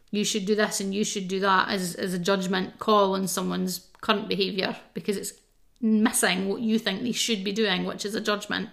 you 0.10 0.26
should 0.26 0.46
do 0.46 0.56
this 0.56 0.80
and 0.80 0.94
you 0.94 1.04
should 1.04 1.28
do 1.28 1.40
that 1.40 1.70
as, 1.70 1.96
as 1.96 2.14
a 2.14 2.20
judgment 2.20 2.80
call 2.80 3.16
on 3.16 3.28
someone's 3.28 3.88
current 4.02 4.28
behaviour 4.28 4.76
because 4.94 5.16
it's 5.16 5.34
missing 5.82 6.48
what 6.48 6.62
you 6.62 6.78
think 6.80 7.02
they 7.02 7.12
should 7.12 7.44
be 7.44 7.52
doing, 7.52 7.86
which 7.86 8.06
is 8.06 8.16
a 8.16 8.22
judgment, 8.22 8.70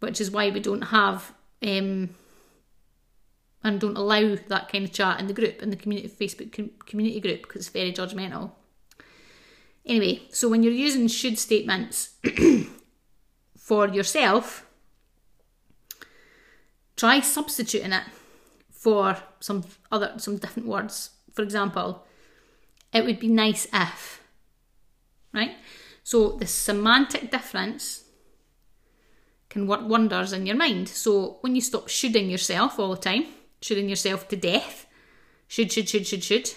which 0.00 0.20
is 0.20 0.30
why 0.30 0.50
we 0.50 0.60
don't 0.60 0.82
have 0.82 1.32
um, 1.62 2.10
and 3.64 3.80
don't 3.80 3.96
allow 3.96 4.36
that 4.48 4.68
kind 4.70 4.84
of 4.84 4.92
chat 4.92 5.20
in 5.20 5.26
the 5.26 5.32
group, 5.32 5.62
in 5.62 5.70
the 5.70 5.76
community 5.76 6.08
Facebook 6.08 6.52
com- 6.52 6.70
community 6.86 7.20
group, 7.20 7.42
because 7.42 7.62
it's 7.62 7.68
very 7.68 7.92
judgmental. 7.92 8.52
Anyway, 9.84 10.22
so 10.30 10.48
when 10.48 10.62
you're 10.62 10.72
using 10.72 11.08
should 11.08 11.38
statements 11.38 12.14
for 13.58 13.88
yourself, 13.88 14.66
try 16.96 17.20
substituting 17.20 17.92
it 17.92 18.04
for 18.70 19.16
some 19.40 19.64
other 19.90 20.14
some 20.18 20.36
different 20.38 20.68
words. 20.68 21.10
For 21.32 21.42
example, 21.42 22.04
it 22.92 23.04
would 23.04 23.18
be 23.18 23.28
nice 23.28 23.66
if, 23.72 24.22
right? 25.32 25.52
So 26.02 26.30
the 26.30 26.46
semantic 26.46 27.30
difference 27.30 28.04
can 29.48 29.66
work 29.66 29.82
wonders 29.86 30.32
in 30.32 30.46
your 30.46 30.56
mind. 30.56 30.88
So 30.88 31.38
when 31.42 31.54
you 31.54 31.60
stop 31.60 31.88
shoulding 31.88 32.30
yourself 32.30 32.78
all 32.78 32.94
the 32.94 33.00
time, 33.00 33.26
shoulding 33.60 33.88
yourself 33.88 34.26
to 34.28 34.36
death, 34.36 34.86
should, 35.46 35.70
should, 35.70 35.88
should, 35.88 36.06
should, 36.06 36.24
should, 36.24 36.50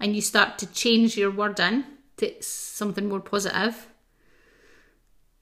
and 0.00 0.14
you 0.14 0.22
start 0.22 0.58
to 0.58 0.66
change 0.66 1.16
your 1.16 1.30
word 1.30 1.60
in 1.60 1.84
to 2.16 2.34
something 2.42 3.08
more 3.08 3.20
positive, 3.20 3.86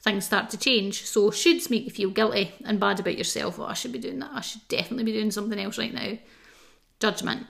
things 0.01 0.27
start 0.27 0.51
to 0.51 0.59
change. 0.59 1.05
So 1.05 1.31
shoulds 1.31 1.71
make 1.71 1.85
you 1.85 1.91
feel 1.91 2.11
guilty 2.11 2.53
and 2.65 2.79
bad 2.79 3.01
about 3.01 3.19
yourself. 3.19 3.59
Oh, 3.59 3.65
I 3.65 3.75
should 3.75 3.93
be 3.93 3.99
doing 3.99 4.19
that. 4.21 4.31
I 4.33 4.41
should 4.41 4.67
definitely 4.69 5.05
be 5.05 5.13
doing 5.13 5.31
something 5.31 5.59
else 5.59 5.79
right 5.79 5.95
now. 5.95 6.19
Judgment. 7.01 7.47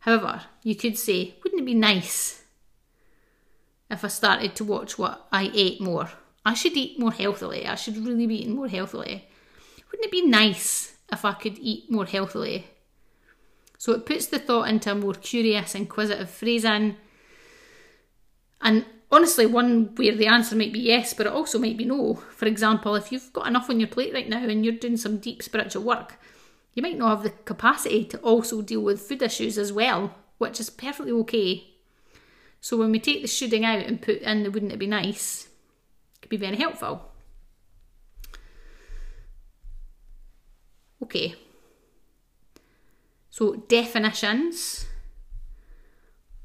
However, 0.00 0.42
you 0.62 0.74
could 0.76 0.96
say, 0.96 1.34
wouldn't 1.42 1.62
it 1.62 1.66
be 1.66 1.74
nice 1.74 2.39
if 3.90 4.04
I 4.04 4.08
started 4.08 4.54
to 4.56 4.64
watch 4.64 4.98
what 4.98 5.26
I 5.32 5.50
ate 5.52 5.80
more? 5.80 6.10
I 6.44 6.54
should 6.54 6.76
eat 6.76 6.98
more 6.98 7.12
healthily. 7.12 7.66
I 7.66 7.74
should 7.74 7.96
really 7.96 8.26
be 8.26 8.42
eating 8.42 8.54
more 8.54 8.68
healthily. 8.68 9.28
Wouldn't 9.90 10.06
it 10.06 10.12
be 10.12 10.26
nice 10.26 10.94
if 11.12 11.24
I 11.24 11.32
could 11.32 11.58
eat 11.58 11.90
more 11.90 12.06
healthily? 12.06 12.66
So 13.78 13.92
it 13.92 14.06
puts 14.06 14.26
the 14.26 14.38
thought 14.38 14.68
into 14.68 14.92
a 14.92 14.94
more 14.94 15.14
curious, 15.14 15.74
inquisitive 15.74 16.30
phrasing. 16.30 16.96
And 18.60 18.84
honestly, 19.10 19.46
one 19.46 19.94
where 19.96 20.14
the 20.14 20.26
answer 20.26 20.54
might 20.54 20.72
be 20.72 20.80
yes, 20.80 21.14
but 21.14 21.26
it 21.26 21.32
also 21.32 21.58
might 21.58 21.78
be 21.78 21.84
no. 21.84 22.14
For 22.14 22.46
example, 22.46 22.94
if 22.94 23.10
you've 23.10 23.32
got 23.32 23.46
enough 23.46 23.70
on 23.70 23.80
your 23.80 23.88
plate 23.88 24.14
right 24.14 24.28
now 24.28 24.44
and 24.46 24.64
you're 24.64 24.74
doing 24.74 24.96
some 24.96 25.18
deep 25.18 25.42
spiritual 25.42 25.82
work, 25.82 26.18
you 26.74 26.82
might 26.82 26.98
not 26.98 27.08
have 27.08 27.22
the 27.22 27.30
capacity 27.30 28.04
to 28.04 28.18
also 28.18 28.62
deal 28.62 28.82
with 28.82 29.00
food 29.00 29.22
issues 29.22 29.58
as 29.58 29.72
well, 29.72 30.14
which 30.38 30.60
is 30.60 30.70
perfectly 30.70 31.12
okay. 31.12 31.66
So 32.60 32.76
when 32.76 32.92
we 32.92 33.00
take 33.00 33.22
the 33.22 33.28
shoulding 33.28 33.64
out 33.64 33.86
and 33.86 34.02
put 34.02 34.18
in 34.18 34.42
the 34.42 34.50
wouldn't 34.50 34.72
it 34.72 34.78
be 34.78 34.86
nice, 34.86 35.48
it 36.14 36.22
could 36.22 36.30
be 36.30 36.36
very 36.36 36.56
helpful. 36.56 37.10
Okay. 41.02 41.34
So 43.30 43.56
definitions. 43.68 44.86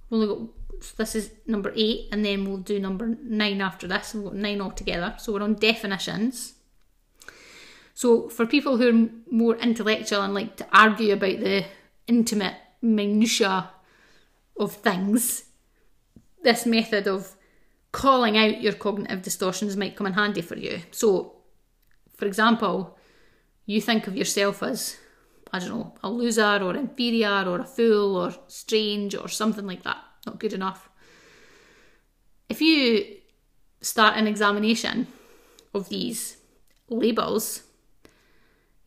We've 0.10 0.22
only 0.22 0.36
got 0.36 0.48
so 0.82 0.94
this 0.98 1.16
is 1.16 1.32
number 1.48 1.72
eight, 1.76 2.10
and 2.12 2.24
then 2.24 2.46
we'll 2.46 2.58
do 2.58 2.80
number 2.80 3.18
nine 3.24 3.62
after 3.62 3.88
this. 3.88 4.14
We've 4.14 4.26
got 4.26 4.36
nine 4.36 4.62
altogether. 4.62 5.16
So 5.18 5.34
we're 5.34 5.42
on 5.42 5.56
definitions. 5.56 6.54
So 7.94 8.30
for 8.30 8.46
people 8.46 8.78
who 8.78 8.90
are 8.90 9.10
more 9.32 9.56
intellectual 9.56 10.22
and 10.22 10.34
like 10.34 10.58
to 10.58 10.68
argue 10.72 11.14
about 11.14 11.40
the 11.40 11.66
intimate 12.08 12.56
minutiae 12.82 13.70
of 14.60 14.74
things, 14.74 15.46
this 16.46 16.66
method 16.66 17.08
of 17.08 17.36
calling 17.92 18.38
out 18.38 18.62
your 18.62 18.74
cognitive 18.74 19.22
distortions 19.22 19.76
might 19.76 19.96
come 19.96 20.08
in 20.08 20.14
handy 20.14 20.42
for 20.42 20.58
you. 20.58 20.80
So, 20.92 21.36
for 22.16 22.26
example, 22.26 22.98
you 23.66 23.82
think 23.82 24.08
of 24.08 24.16
yourself 24.16 24.64
as, 24.64 24.98
I 25.52 25.60
don't 25.60 25.70
know, 25.70 25.96
a 26.04 26.10
loser 26.10 26.60
or 26.62 26.76
inferior 26.76 27.44
or 27.48 27.60
a 27.60 27.66
fool 27.66 28.16
or 28.16 28.34
strange 28.48 29.16
or 29.16 29.28
something 29.28 29.66
like 29.66 29.84
that, 29.84 29.98
not 30.26 30.40
good 30.40 30.54
enough. 30.54 30.90
If 32.48 32.62
you 32.62 33.18
start 33.82 34.18
an 34.18 34.28
examination 34.28 35.08
of 35.74 35.90
these 35.90 36.38
labels, 36.90 37.64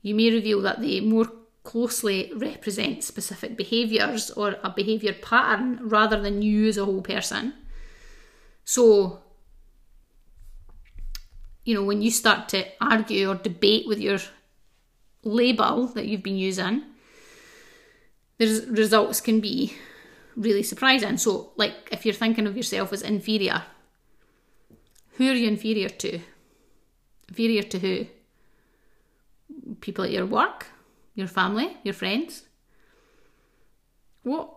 you 0.02 0.14
may 0.14 0.30
reveal 0.30 0.62
that 0.62 0.80
the 0.80 1.00
more 1.00 1.30
closely 1.68 2.32
represent 2.34 3.04
specific 3.04 3.54
behaviours 3.54 4.30
or 4.30 4.56
a 4.64 4.70
behaviour 4.70 5.12
pattern 5.12 5.78
rather 5.82 6.18
than 6.18 6.40
you 6.40 6.66
as 6.66 6.78
a 6.78 6.84
whole 6.86 7.02
person. 7.02 7.52
So, 8.64 9.20
you 11.66 11.74
know, 11.74 11.84
when 11.84 12.00
you 12.00 12.10
start 12.10 12.48
to 12.48 12.64
argue 12.80 13.28
or 13.28 13.34
debate 13.34 13.86
with 13.86 14.00
your 14.00 14.18
label 15.24 15.88
that 15.88 16.06
you've 16.06 16.22
been 16.22 16.38
using, 16.38 16.84
the 18.38 18.66
results 18.70 19.20
can 19.20 19.40
be 19.40 19.74
really 20.36 20.62
surprising. 20.62 21.18
So, 21.18 21.52
like, 21.56 21.90
if 21.92 22.06
you're 22.06 22.14
thinking 22.14 22.46
of 22.46 22.56
yourself 22.56 22.94
as 22.94 23.02
inferior, 23.02 23.64
who 25.18 25.30
are 25.30 25.34
you 25.34 25.48
inferior 25.48 25.90
to? 25.90 26.20
Inferior 27.28 27.62
to 27.64 27.78
who? 27.78 28.06
People 29.82 30.04
at 30.04 30.12
your 30.12 30.24
work, 30.24 30.68
your 31.18 31.26
family, 31.26 31.76
your 31.82 31.94
friends. 31.94 32.44
What? 34.22 34.54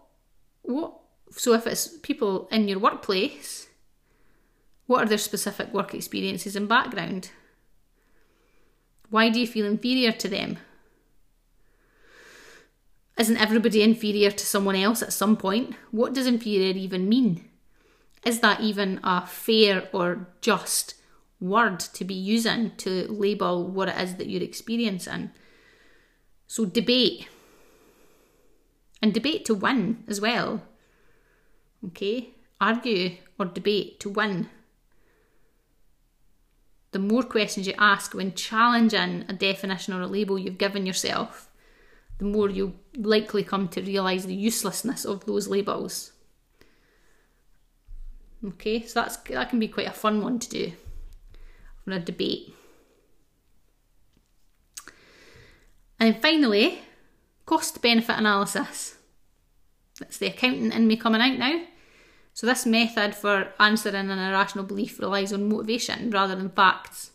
What? 0.61 0.93
So, 1.31 1.53
if 1.53 1.65
it's 1.65 1.97
people 2.03 2.47
in 2.51 2.67
your 2.67 2.77
workplace, 2.77 3.67
what 4.85 5.03
are 5.03 5.07
their 5.09 5.17
specific 5.17 5.73
work 5.73 5.95
experiences 5.95 6.55
and 6.55 6.69
background? 6.69 7.31
Why 9.09 9.29
do 9.29 9.39
you 9.39 9.47
feel 9.47 9.65
inferior 9.65 10.11
to 10.11 10.27
them? 10.27 10.59
Isn't 13.17 13.37
everybody 13.37 13.81
inferior 13.81 14.31
to 14.31 14.45
someone 14.45 14.75
else 14.75 15.01
at 15.01 15.13
some 15.13 15.37
point? 15.37 15.75
What 15.89 16.13
does 16.13 16.27
inferior 16.27 16.75
even 16.75 17.09
mean? 17.09 17.49
Is 18.23 18.39
that 18.41 18.61
even 18.61 18.99
a 19.03 19.25
fair 19.25 19.89
or 19.91 20.27
just 20.41 20.95
word 21.39 21.79
to 21.79 22.05
be 22.05 22.13
using 22.13 22.71
to 22.77 23.11
label 23.11 23.67
what 23.67 23.89
it 23.89 23.97
is 23.97 24.15
that 24.15 24.29
you're 24.29 24.43
experiencing? 24.43 25.31
So, 26.51 26.65
debate. 26.65 27.29
And 29.01 29.13
debate 29.13 29.45
to 29.45 29.55
win 29.55 30.03
as 30.09 30.19
well. 30.19 30.61
Okay? 31.87 32.31
Argue 32.59 33.15
or 33.39 33.45
debate 33.45 34.01
to 34.01 34.09
win. 34.09 34.49
The 36.91 36.99
more 36.99 37.23
questions 37.23 37.67
you 37.67 37.73
ask 37.77 38.13
when 38.13 38.33
challenging 38.33 39.23
a 39.29 39.33
definition 39.33 39.93
or 39.93 40.01
a 40.01 40.07
label 40.07 40.37
you've 40.37 40.57
given 40.57 40.85
yourself, 40.85 41.49
the 42.17 42.25
more 42.25 42.49
you'll 42.49 42.75
likely 42.97 43.45
come 43.45 43.69
to 43.69 43.81
realise 43.81 44.25
the 44.25 44.35
uselessness 44.35 45.05
of 45.05 45.25
those 45.25 45.47
labels. 45.47 46.11
Okay, 48.45 48.85
so 48.85 48.99
that's 48.99 49.15
that 49.15 49.49
can 49.49 49.59
be 49.59 49.69
quite 49.69 49.87
a 49.87 49.91
fun 49.91 50.21
one 50.21 50.37
to 50.39 50.49
do 50.49 50.73
for 51.85 51.91
a 51.91 51.99
debate. 51.99 52.53
And 56.01 56.15
then 56.15 56.21
finally, 56.21 56.79
cost 57.45 57.79
benefit 57.79 58.17
analysis. 58.17 58.95
That's 59.99 60.17
the 60.17 60.29
accountant 60.29 60.73
in 60.73 60.87
me 60.87 60.97
coming 60.97 61.21
out 61.21 61.37
now. 61.37 61.61
So, 62.33 62.47
this 62.47 62.65
method 62.65 63.13
for 63.13 63.53
answering 63.59 64.09
an 64.09 64.17
irrational 64.17 64.65
belief 64.65 64.99
relies 64.99 65.31
on 65.31 65.47
motivation 65.47 66.09
rather 66.09 66.35
than 66.35 66.49
facts. 66.49 67.11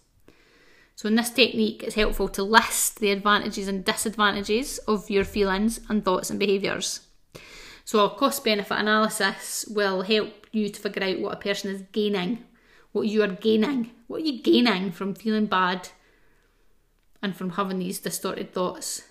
So, 0.95 1.09
in 1.09 1.17
this 1.17 1.31
technique, 1.31 1.83
it's 1.83 1.97
helpful 1.97 2.29
to 2.29 2.45
list 2.45 3.01
the 3.01 3.11
advantages 3.11 3.67
and 3.67 3.85
disadvantages 3.85 4.79
of 4.87 5.11
your 5.11 5.25
feelings 5.25 5.81
and 5.89 6.05
thoughts 6.05 6.31
and 6.31 6.39
behaviours. 6.39 7.01
So, 7.85 8.05
a 8.05 8.11
cost 8.11 8.45
benefit 8.45 8.79
analysis 8.79 9.65
will 9.69 10.03
help 10.03 10.47
you 10.53 10.69
to 10.69 10.81
figure 10.81 11.03
out 11.03 11.19
what 11.19 11.35
a 11.35 11.41
person 11.41 11.75
is 11.75 11.83
gaining, 11.91 12.45
what 12.93 13.09
you 13.09 13.25
are 13.25 13.27
gaining. 13.27 13.91
What 14.07 14.23
are 14.23 14.27
you 14.27 14.43
gaining 14.43 14.93
from 14.93 15.17
feeling 15.17 15.47
bad 15.47 15.89
and 17.23 17.37
from 17.37 17.51
having 17.51 17.79
these 17.79 17.99
distorted 17.99 18.53
thoughts? 18.53 19.03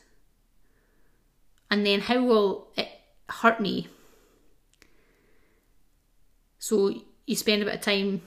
And 1.69 1.85
then, 1.85 2.01
how 2.01 2.23
will 2.23 2.67
it 2.77 2.89
hurt 3.29 3.59
me? 3.59 3.87
So, 6.59 6.93
you 7.25 7.35
spend 7.35 7.61
a 7.61 7.65
bit 7.65 7.75
of 7.75 7.81
time 7.81 8.21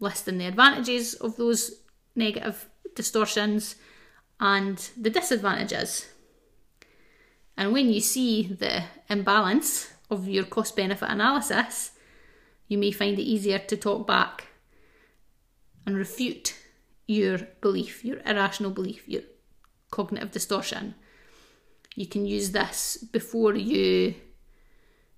listing 0.00 0.38
the 0.38 0.46
advantages 0.46 1.14
of 1.14 1.36
those 1.36 1.72
negative 2.14 2.68
distortions, 2.94 3.76
and 4.40 4.90
the 4.96 5.10
disadvantages. 5.10 6.06
And 7.56 7.72
when 7.72 7.90
you 7.90 8.00
see 8.00 8.44
the 8.46 8.84
imbalance 9.08 9.92
of 10.10 10.28
your 10.28 10.44
cost 10.44 10.76
benefit 10.76 11.08
analysis, 11.08 11.92
you 12.68 12.78
may 12.78 12.90
find 12.90 13.18
it 13.18 13.22
easier 13.22 13.58
to 13.58 13.76
talk 13.76 14.06
back 14.06 14.48
and 15.86 15.96
refute 15.96 16.56
your 17.06 17.38
belief, 17.60 18.04
your 18.04 18.18
irrational 18.24 18.70
belief, 18.70 19.08
your 19.08 19.22
cognitive 19.90 20.30
distortion. 20.30 20.94
You 21.94 22.06
can 22.06 22.26
use 22.26 22.50
this 22.50 22.96
before 23.12 23.54
you 23.54 24.14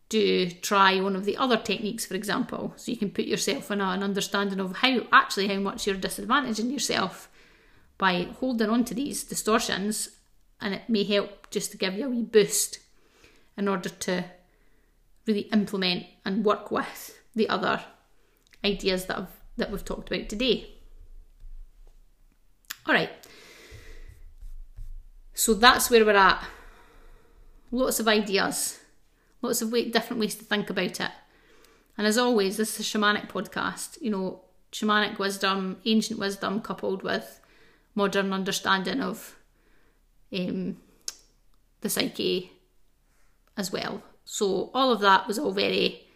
do 0.09 0.51
try 0.51 1.01
one 1.01 1.17
of 1.17 1.25
the 1.25 1.37
other 1.37 1.57
techniques, 1.57 2.07
for 2.07 2.15
example. 2.15 2.73
So 2.77 2.93
you 2.93 2.99
can 2.99 3.11
put 3.11 3.25
yourself 3.25 3.71
in 3.71 3.81
an 3.81 4.03
understanding 4.03 4.61
of 4.61 4.77
how 4.77 5.01
actually 5.13 5.49
how 5.49 5.59
much 5.59 5.87
you're 5.87 5.97
disadvantaging 5.97 6.71
yourself 6.71 7.29
by 7.99 8.29
holding 8.41 8.69
on 8.69 8.85
to 8.85 8.95
these 8.95 9.25
distortions, 9.25 10.11
and 10.61 10.75
it 10.75 10.83
may 10.89 11.03
help 11.03 11.51
just 11.51 11.71
to 11.73 11.79
give 11.79 11.95
you 11.95 12.07
a 12.07 12.11
wee 12.11 12.23
boost 12.23 12.79
in 13.57 13.69
order 13.69 13.89
to 13.89 14.25
really 15.27 15.49
implement 15.53 16.05
and 16.25 16.45
work 16.45 16.71
with 16.71 17.19
the 17.35 17.49
other 17.49 17.83
ideas 18.65 19.07
that 19.07 19.19
I've, 19.19 19.41
that 19.57 19.71
we've 19.71 19.85
talked 19.85 20.13
about 20.13 20.29
today. 20.29 20.76
All 22.87 22.95
right. 22.95 23.11
So 25.35 25.55
that's 25.55 25.91
where 25.91 26.05
we're 26.05 26.17
at. 26.17 26.45
Lots 27.71 28.01
of 28.01 28.09
ideas, 28.09 28.79
lots 29.43 29.61
of 29.61 29.73
way, 29.73 29.91
different 29.91 30.21
ways 30.21 30.37
to 30.37 30.45
think 30.45 30.71
about 30.71 31.01
it. 31.01 31.11
And 31.99 32.07
as 32.07 32.17
always, 32.17 32.57
this 32.57 32.79
is 32.79 32.81
a 32.81 32.99
shamanic 32.99 33.29
podcast. 33.29 34.01
You 34.01 34.11
know, 34.11 34.41
shamanic 34.73 35.19
wisdom, 35.19 35.79
ancient 35.85 36.21
wisdom 36.21 36.61
coupled 36.61 37.03
with 37.03 37.41
modern 37.95 38.33
understanding 38.33 39.01
of 39.01 39.37
um, 40.33 40.77
the 41.81 41.89
psyche 41.89 42.53
as 43.57 43.73
well. 43.73 44.03
So 44.25 44.71
all 44.75 44.93
of 44.93 45.01
that 45.01 45.27
was 45.27 45.39
all 45.39 45.53
very 45.53 46.07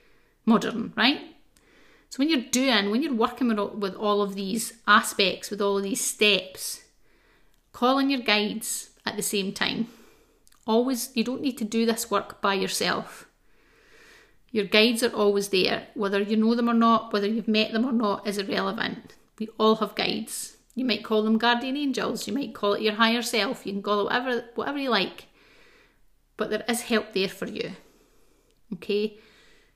modern, 0.45 0.93
right? 0.97 1.21
So 2.11 2.19
when 2.19 2.29
you're 2.29 2.51
doing, 2.51 2.91
when 2.91 3.03
you're 3.03 3.15
working 3.15 3.49
with 3.49 3.59
all, 3.59 3.69
with 3.69 3.95
all 3.95 4.21
of 4.21 4.35
these 4.35 4.75
aspects, 4.87 5.49
with 5.51 5.61
all 5.61 5.79
of 5.79 5.85
these 5.85 6.01
steps, 6.01 6.83
call 7.73 7.99
in 7.99 8.11
your 8.11 8.21
guides 8.21 8.91
at 9.07 9.17
the 9.17 9.23
same 9.23 9.53
time. 9.53 9.87
Always, 10.67 11.11
you 11.15 11.23
don't 11.23 11.41
need 11.41 11.57
to 11.59 11.65
do 11.65 11.87
this 11.87 12.11
work 12.11 12.43
by 12.43 12.55
yourself. 12.55 13.27
Your 14.51 14.65
guides 14.65 15.05
are 15.05 15.15
always 15.15 15.49
there. 15.51 15.87
Whether 15.95 16.21
you 16.21 16.37
know 16.37 16.57
them 16.57 16.69
or 16.69 16.75
not, 16.75 17.13
whether 17.13 17.29
you've 17.29 17.47
met 17.47 17.73
them 17.73 17.87
or 17.87 17.93
not, 17.93 18.27
is 18.27 18.39
irrelevant. 18.39 19.15
We 19.39 19.49
all 19.57 19.77
have 19.77 19.95
guides. 19.95 20.57
You 20.75 20.85
might 20.85 21.05
call 21.05 21.23
them 21.23 21.39
guardian 21.39 21.77
angels, 21.77 22.27
you 22.27 22.33
might 22.33 22.55
call 22.55 22.75
it 22.75 22.83
your 22.83 22.95
higher 22.95 23.23
self, 23.23 23.67
you 23.67 23.73
can 23.73 23.83
call 23.83 24.01
it 24.01 24.05
whatever 24.05 24.45
whatever 24.55 24.79
you 24.79 24.91
like. 24.91 25.27
But 26.37 26.51
there 26.51 26.65
is 26.69 26.83
help 26.83 27.13
there 27.13 27.29
for 27.29 27.47
you. 27.47 27.73
Okay? 28.75 29.19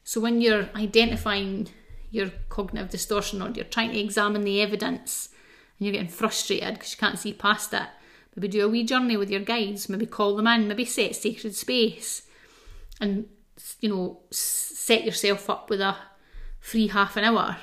So 0.03 0.21
when 0.21 0.41
you're 0.41 0.69
identifying 0.75 1.69
your 2.15 2.31
cognitive 2.49 2.91
distortion 2.91 3.43
or 3.43 3.51
you're 3.51 3.65
trying 3.65 3.91
to 3.91 3.99
examine 3.99 4.43
the 4.43 4.63
evidence 4.63 5.31
and 5.79 5.87
you're 5.87 5.93
getting 5.93 6.09
frustrated 6.09 6.75
because 6.75 6.93
you 6.93 6.99
can't 6.99 7.19
see 7.19 7.33
past 7.33 7.73
it, 7.73 7.89
maybe 8.35 8.49
do 8.49 8.65
a 8.65 8.69
wee 8.69 8.85
journey 8.85 9.17
with 9.17 9.31
your 9.31 9.41
guides, 9.41 9.89
maybe 9.89 10.07
call 10.07 10.37
them 10.37 10.47
in, 10.47 10.69
maybe 10.69 10.85
set 10.85 11.17
sacred 11.17 11.55
space 11.55 12.23
and 13.01 13.27
you 13.81 13.89
know 13.89 14.21
set 14.31 15.05
yourself 15.05 15.49
up 15.51 15.71
with 15.71 15.81
a 15.81 15.97
free 16.61 16.89
half 16.89 17.17
an 17.17 17.25
hour 17.25 17.57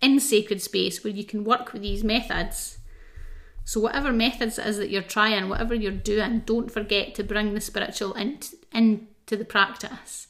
in 0.00 0.20
sacred 0.20 0.60
space 0.60 1.02
where 1.02 1.12
you 1.12 1.24
can 1.24 1.44
work 1.44 1.72
with 1.72 1.82
these 1.82 2.04
methods 2.04 2.78
So, 3.64 3.80
whatever 3.80 4.12
methods 4.12 4.58
it 4.58 4.66
is 4.66 4.76
that 4.76 4.90
you're 4.90 5.02
trying, 5.02 5.48
whatever 5.48 5.74
you're 5.74 5.92
doing, 5.92 6.40
don't 6.40 6.70
forget 6.70 7.14
to 7.14 7.24
bring 7.24 7.54
the 7.54 7.60
spiritual 7.60 8.12
in, 8.12 8.40
into 8.72 9.36
the 9.36 9.44
practice. 9.44 10.28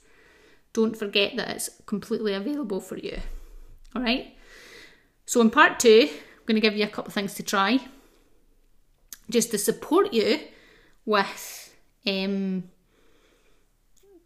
Don't 0.72 0.96
forget 0.96 1.36
that 1.36 1.48
it's 1.50 1.70
completely 1.86 2.32
available 2.32 2.80
for 2.80 2.96
you. 2.96 3.18
All 3.94 4.02
right? 4.02 4.37
So, 5.26 5.40
in 5.40 5.50
part 5.50 5.78
two, 5.80 6.09
I'm 6.11 6.46
going 6.46 6.57
to 6.57 6.61
give 6.61 6.76
you 6.76 6.85
a 6.85 6.88
couple 6.88 7.09
of 7.09 7.14
things 7.14 7.35
to 7.35 7.42
try 7.42 7.78
just 9.30 9.50
to 9.52 9.59
support 9.59 10.12
you 10.12 10.40
with 11.07 11.74
um, 12.07 12.64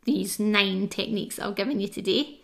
these 0.04 0.40
nine 0.40 0.88
techniques 0.88 1.36
that 1.36 1.46
I've 1.46 1.54
given 1.54 1.80
you 1.80 1.88
today. 1.88 2.40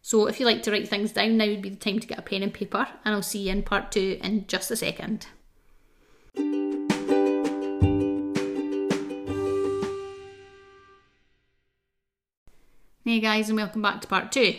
So, 0.00 0.26
if 0.26 0.40
you 0.40 0.46
like 0.46 0.62
to 0.62 0.70
write 0.70 0.88
things 0.88 1.12
down, 1.12 1.36
now 1.36 1.46
would 1.46 1.62
be 1.62 1.70
the 1.70 1.76
time 1.76 2.00
to 2.00 2.06
get 2.06 2.18
a 2.18 2.22
pen 2.22 2.42
and 2.42 2.54
paper, 2.54 2.86
and 3.04 3.14
I'll 3.14 3.22
see 3.22 3.40
you 3.40 3.52
in 3.52 3.62
part 3.62 3.92
two 3.92 4.18
in 4.22 4.46
just 4.46 4.70
a 4.70 4.76
second. 4.76 5.26
Hey 13.04 13.18
guys, 13.20 13.48
and 13.48 13.58
welcome 13.58 13.82
back 13.82 14.00
to 14.00 14.08
part 14.08 14.32
two. 14.32 14.56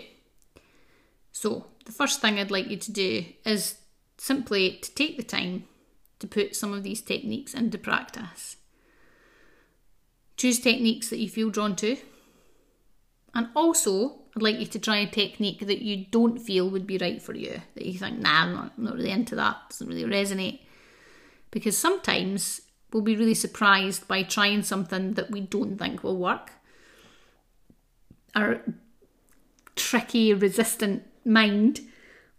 So, 1.31 1.65
the 1.85 1.91
first 1.91 2.21
thing 2.21 2.39
I'd 2.39 2.51
like 2.51 2.69
you 2.69 2.77
to 2.77 2.91
do 2.91 3.25
is 3.45 3.75
simply 4.17 4.79
to 4.81 4.93
take 4.95 5.17
the 5.17 5.23
time 5.23 5.65
to 6.19 6.27
put 6.27 6.55
some 6.55 6.73
of 6.73 6.83
these 6.83 7.01
techniques 7.01 7.53
into 7.53 7.77
practice. 7.77 8.57
Choose 10.37 10.59
techniques 10.59 11.09
that 11.09 11.19
you 11.19 11.29
feel 11.29 11.49
drawn 11.49 11.75
to, 11.77 11.97
and 13.33 13.49
also 13.55 14.21
I'd 14.35 14.41
like 14.41 14.59
you 14.59 14.65
to 14.65 14.79
try 14.79 14.97
a 14.97 15.07
technique 15.07 15.59
that 15.67 15.81
you 15.81 16.05
don't 16.09 16.39
feel 16.39 16.69
would 16.69 16.87
be 16.87 16.97
right 16.97 17.21
for 17.21 17.35
you, 17.35 17.61
that 17.75 17.85
you 17.85 17.99
think, 17.99 18.19
nah, 18.19 18.43
I'm 18.43 18.53
not, 18.53 18.73
I'm 18.77 18.83
not 18.83 18.95
really 18.95 19.11
into 19.11 19.35
that, 19.35 19.57
doesn't 19.69 19.87
really 19.87 20.05
resonate. 20.05 20.59
Because 21.51 21.77
sometimes 21.77 22.61
we'll 22.91 23.03
be 23.03 23.15
really 23.15 23.35
surprised 23.35 24.07
by 24.07 24.23
trying 24.23 24.63
something 24.63 25.13
that 25.13 25.29
we 25.29 25.41
don't 25.41 25.77
think 25.77 26.03
will 26.03 26.17
work 26.17 26.51
our 28.35 28.61
tricky, 29.75 30.33
resistant 30.33 31.03
mind 31.25 31.81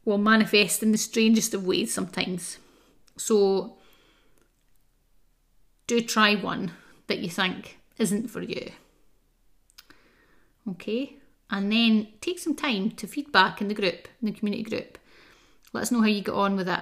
will 0.04 0.18
manifest 0.18 0.82
in 0.82 0.92
the 0.92 0.98
strangest 0.98 1.54
of 1.54 1.66
ways 1.66 1.92
sometimes. 1.92 2.58
So, 3.16 3.76
do 5.86 6.00
try 6.00 6.34
one 6.34 6.72
that 7.06 7.18
you 7.18 7.28
think 7.28 7.78
isn't 7.98 8.28
for 8.28 8.42
you. 8.42 8.72
Okay, 10.68 11.16
and 11.50 11.70
then 11.70 12.08
take 12.20 12.38
some 12.38 12.54
time 12.54 12.90
to 12.92 13.06
feedback 13.06 13.60
in 13.60 13.68
the 13.68 13.74
group, 13.74 14.08
in 14.20 14.26
the 14.26 14.32
community 14.32 14.62
group. 14.62 14.98
Let 15.72 15.82
us 15.82 15.92
know 15.92 16.00
how 16.00 16.06
you 16.06 16.22
get 16.22 16.34
on 16.34 16.56
with 16.56 16.68
it. 16.68 16.80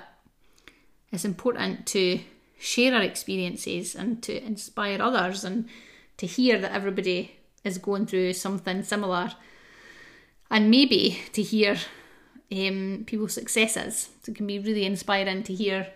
It's 1.11 1.25
important 1.25 1.87
to 1.89 2.21
share 2.59 2.95
our 2.95 3.03
experiences 3.03 3.95
and 3.95 4.23
to 4.23 4.45
inspire 4.45 5.03
others 5.03 5.45
and 5.45 5.69
to 6.17 6.27
hear 6.27 6.59
that 6.61 6.73
everybody 6.73 7.39
is 7.65 7.79
going 7.79 8.07
through 8.07 8.33
something 8.35 8.83
similar, 8.83 9.33
and 10.53 10.71
maybe 10.71 11.19
to 11.33 11.43
hear 11.43 11.77
um, 12.53 13.05
people's 13.07 13.33
successes. 13.33 14.11
So 14.23 14.31
it 14.31 14.37
can 14.37 14.47
be 14.47 14.59
really 14.59 14.85
inspiring 14.85 15.43
to 15.45 15.55
hear 15.55 15.89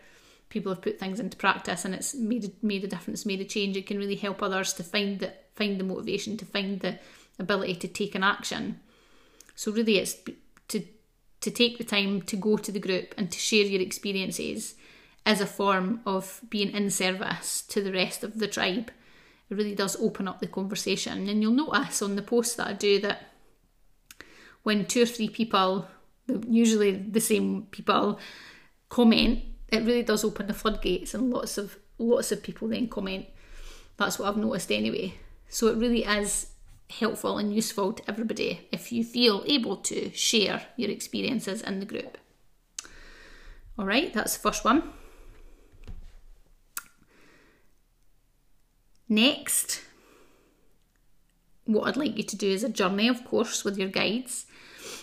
people 0.49 0.73
have 0.73 0.83
put 0.83 0.99
things 0.99 1.21
into 1.21 1.37
practice 1.37 1.85
and 1.85 1.95
it's 1.95 2.15
made 2.15 2.51
made 2.63 2.83
a 2.83 2.89
difference, 2.89 3.27
made 3.27 3.41
a 3.41 3.45
change. 3.45 3.77
It 3.77 3.87
can 3.87 3.99
really 3.99 4.17
help 4.17 4.43
others 4.43 4.73
to 4.75 4.83
find 4.83 5.21
the 5.21 5.33
find 5.55 5.79
the 5.79 5.85
motivation, 5.85 6.37
to 6.39 6.47
find 6.47 6.81
the 6.81 6.99
ability 7.39 7.77
to 7.77 7.89
take 7.89 8.15
an 8.15 8.25
action. 8.25 8.81
So 9.55 9.71
really, 9.71 9.99
it's 9.99 10.17
to 10.69 10.83
to 11.43 11.51
take 11.51 11.77
the 11.77 11.85
time 11.85 12.23
to 12.23 12.37
go 12.37 12.57
to 12.57 12.73
the 12.73 12.81
group 12.81 13.15
and 13.19 13.31
to 13.31 13.39
share 13.39 13.67
your 13.67 13.83
experiences 13.83 14.75
as 15.27 15.41
a 15.41 15.47
form 15.47 16.01
of 16.07 16.41
being 16.49 16.71
in 16.71 16.89
service 16.89 17.61
to 17.63 17.83
the 17.83 17.93
rest 17.93 18.25
of 18.25 18.39
the 18.39 18.49
tribe 18.49 18.91
it 19.49 19.57
really 19.57 19.75
does 19.75 19.97
open 20.01 20.27
up 20.27 20.41
the 20.41 20.47
conversation. 20.47 21.29
And 21.29 21.41
you'll 21.41 21.53
notice 21.53 22.03
on 22.03 22.17
the 22.17 22.23
posts 22.23 22.57
that 22.57 22.67
I 22.67 22.73
do 22.73 23.01
that 23.01 23.31
when 24.67 24.85
two 24.85 25.05
or 25.05 25.07
three 25.07 25.29
people, 25.29 25.87
usually 26.49 26.97
the 26.97 27.21
same 27.21 27.69
people, 27.71 28.19
comment, 28.89 29.45
it 29.69 29.85
really 29.85 30.03
does 30.03 30.25
open 30.25 30.49
the 30.49 30.53
floodgates 30.53 31.15
and 31.15 31.31
lots 31.31 31.57
of 31.57 31.79
lots 31.99 32.33
of 32.33 32.43
people 32.43 32.67
then 32.67 32.89
comment. 32.89 33.27
That's 33.97 34.19
what 34.19 34.29
I've 34.29 34.37
noticed 34.37 34.73
anyway. 34.73 35.15
So 35.49 35.69
it 35.69 35.77
really 35.77 36.03
is 36.03 36.49
helpful 36.91 37.39
and 37.39 37.55
useful 37.55 37.93
to 37.93 38.11
everybody 38.11 38.67
if 38.73 38.91
you 38.91 39.05
feel 39.05 39.45
able 39.47 39.77
to 39.77 40.11
share 40.13 40.67
your 40.77 40.91
experiences 40.91 41.63
in 41.63 41.79
the 41.79 41.87
group. 41.87 42.19
All 43.79 43.87
right, 43.87 44.13
that's 44.13 44.37
the 44.37 44.41
first 44.41 44.65
one. 44.65 44.83
Next, 49.09 49.83
what 51.67 51.87
I'd 51.87 51.97
like 51.97 52.17
you 52.17 52.25
to 52.25 52.37
do 52.37 52.49
is 52.49 52.65
a 52.65 52.69
journey, 52.69 53.09
of 53.09 53.25
course, 53.25 53.65
with 53.65 53.79
your 53.79 53.89
guides. 53.89 54.47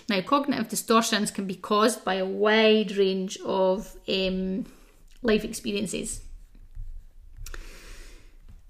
Now, 0.09 0.21
cognitive 0.21 0.69
distortions 0.69 1.31
can 1.31 1.45
be 1.45 1.55
caused 1.55 2.03
by 2.03 2.15
a 2.15 2.25
wide 2.25 2.97
range 2.97 3.37
of 3.45 3.95
um, 4.07 4.65
life 5.21 5.43
experiences. 5.43 6.21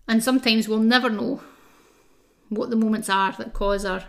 And 0.08 0.24
sometimes 0.24 0.68
we'll 0.68 0.80
never 0.80 1.10
know 1.10 1.42
what 2.50 2.70
the 2.70 2.76
moments 2.76 3.10
are 3.10 3.32
that 3.34 3.54
cause 3.54 3.86
our 3.86 4.04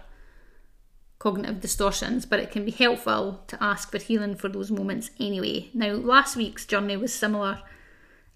cognitive 1.18 1.60
distortions, 1.60 2.26
but 2.26 2.40
it 2.40 2.50
can 2.50 2.64
be 2.64 2.70
helpful 2.70 3.42
to 3.46 3.62
ask 3.62 3.90
for 3.90 3.98
healing 3.98 4.34
for 4.34 4.48
those 4.48 4.70
moments 4.70 5.10
anyway. 5.18 5.70
Now, 5.72 5.92
last 5.92 6.36
week's 6.36 6.66
journey 6.66 6.96
was 6.96 7.14
similar, 7.14 7.62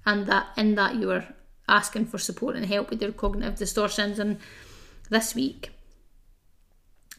and 0.07 0.27
that 0.27 0.46
in 0.57 0.74
that 0.77 0.94
you 0.94 1.09
were 1.09 1.27
asking 1.68 2.07
for 2.07 2.16
support 2.16 2.57
and 2.57 2.64
help 2.64 2.88
with 2.88 3.03
your 3.03 3.12
cognitive 3.12 3.57
distortions. 3.57 4.18
And 4.18 4.38
this 5.11 5.35
week, 5.35 5.70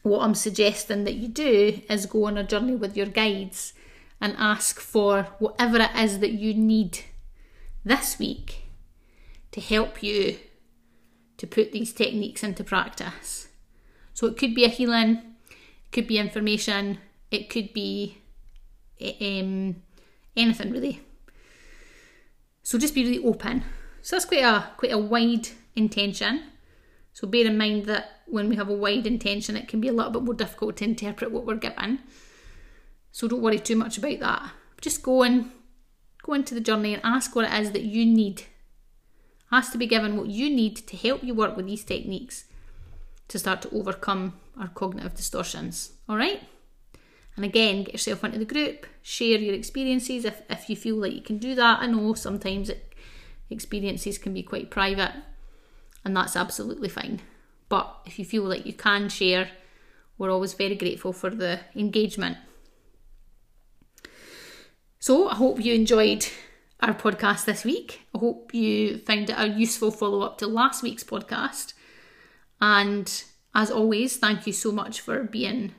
what 0.02 0.22
I'm 0.22 0.34
suggesting 0.34 1.04
that 1.04 1.14
you 1.14 1.28
do 1.28 1.80
is 1.88 2.06
go 2.06 2.24
on 2.24 2.38
a 2.38 2.44
journey 2.44 2.74
with 2.74 2.96
your 2.96 3.06
guides 3.06 3.72
and 4.20 4.34
ask 4.38 4.80
for 4.80 5.24
whatever 5.38 5.78
it 5.78 5.94
is 5.96 6.18
that 6.20 6.32
you 6.32 6.54
need 6.54 7.00
this 7.84 8.18
week 8.18 8.64
to 9.52 9.60
help 9.60 10.02
you 10.02 10.38
to 11.38 11.46
put 11.46 11.72
these 11.72 11.92
techniques 11.92 12.42
into 12.42 12.62
practice. 12.62 13.48
So 14.12 14.26
it 14.26 14.36
could 14.36 14.54
be 14.54 14.64
a 14.64 14.68
healing, 14.68 15.22
it 15.48 15.92
could 15.92 16.06
be 16.06 16.18
information, 16.18 16.98
it 17.30 17.48
could 17.48 17.72
be 17.72 18.18
um, 19.00 19.76
anything 20.36 20.70
really. 20.70 21.00
So 22.62 22.78
just 22.78 22.94
be 22.94 23.04
really 23.04 23.24
open 23.24 23.64
so 24.02 24.16
that's 24.16 24.24
quite 24.24 24.42
a 24.42 24.70
quite 24.76 24.92
a 24.92 24.98
wide 24.98 25.48
intention. 25.76 26.44
So 27.12 27.26
bear 27.26 27.46
in 27.46 27.58
mind 27.58 27.86
that 27.86 28.22
when 28.26 28.48
we 28.48 28.56
have 28.56 28.68
a 28.68 28.74
wide 28.74 29.06
intention, 29.06 29.56
it 29.56 29.68
can 29.68 29.80
be 29.80 29.88
a 29.88 29.92
little 29.92 30.12
bit 30.12 30.22
more 30.22 30.34
difficult 30.34 30.76
to 30.78 30.84
interpret 30.84 31.32
what 31.32 31.44
we're 31.44 31.56
given. 31.56 32.00
So 33.12 33.28
don't 33.28 33.42
worry 33.42 33.58
too 33.58 33.76
much 33.76 33.98
about 33.98 34.20
that. 34.20 34.50
Just 34.80 35.02
go 35.02 35.22
and 35.22 35.50
go 36.22 36.34
into 36.34 36.54
the 36.54 36.60
journey 36.60 36.94
and 36.94 37.04
ask 37.04 37.34
what 37.34 37.44
it 37.44 37.60
is 37.60 37.72
that 37.72 37.82
you 37.82 38.06
need. 38.06 38.44
Ask 39.52 39.72
to 39.72 39.78
be 39.78 39.86
given 39.86 40.16
what 40.16 40.28
you 40.28 40.48
need 40.48 40.76
to 40.76 40.96
help 40.96 41.24
you 41.24 41.34
work 41.34 41.56
with 41.56 41.66
these 41.66 41.84
techniques 41.84 42.44
to 43.28 43.38
start 43.38 43.62
to 43.62 43.70
overcome 43.70 44.38
our 44.58 44.68
cognitive 44.68 45.14
distortions. 45.14 45.92
All 46.08 46.16
right? 46.16 46.42
And 47.36 47.44
again, 47.44 47.84
get 47.84 47.94
yourself 47.94 48.22
into 48.24 48.38
the 48.38 48.44
group, 48.44 48.86
share 49.02 49.38
your 49.38 49.54
experiences 49.54 50.24
if, 50.24 50.42
if 50.48 50.68
you 50.68 50.76
feel 50.76 50.96
like 50.96 51.12
you 51.12 51.22
can 51.22 51.38
do 51.38 51.54
that. 51.54 51.80
I 51.80 51.86
know 51.86 52.14
sometimes 52.14 52.68
it 52.68 52.94
experiences 53.48 54.18
can 54.18 54.32
be 54.34 54.42
quite 54.42 54.70
private, 54.70 55.12
and 56.04 56.16
that's 56.16 56.36
absolutely 56.36 56.88
fine. 56.88 57.20
But 57.68 57.94
if 58.06 58.18
you 58.18 58.24
feel 58.24 58.42
like 58.42 58.66
you 58.66 58.72
can 58.72 59.08
share, 59.08 59.48
we're 60.18 60.30
always 60.30 60.54
very 60.54 60.74
grateful 60.74 61.12
for 61.12 61.30
the 61.30 61.60
engagement. 61.74 62.36
So 64.98 65.28
I 65.28 65.34
hope 65.36 65.64
you 65.64 65.74
enjoyed 65.74 66.26
our 66.80 66.94
podcast 66.94 67.44
this 67.44 67.64
week. 67.64 68.02
I 68.14 68.18
hope 68.18 68.52
you 68.52 68.98
found 68.98 69.30
it 69.30 69.38
a 69.38 69.48
useful 69.48 69.90
follow 69.90 70.20
up 70.22 70.38
to 70.38 70.46
last 70.46 70.82
week's 70.82 71.04
podcast. 71.04 71.74
And 72.60 73.24
as 73.54 73.70
always, 73.70 74.16
thank 74.16 74.46
you 74.46 74.52
so 74.52 74.72
much 74.72 75.00
for 75.00 75.24
being 75.24 75.72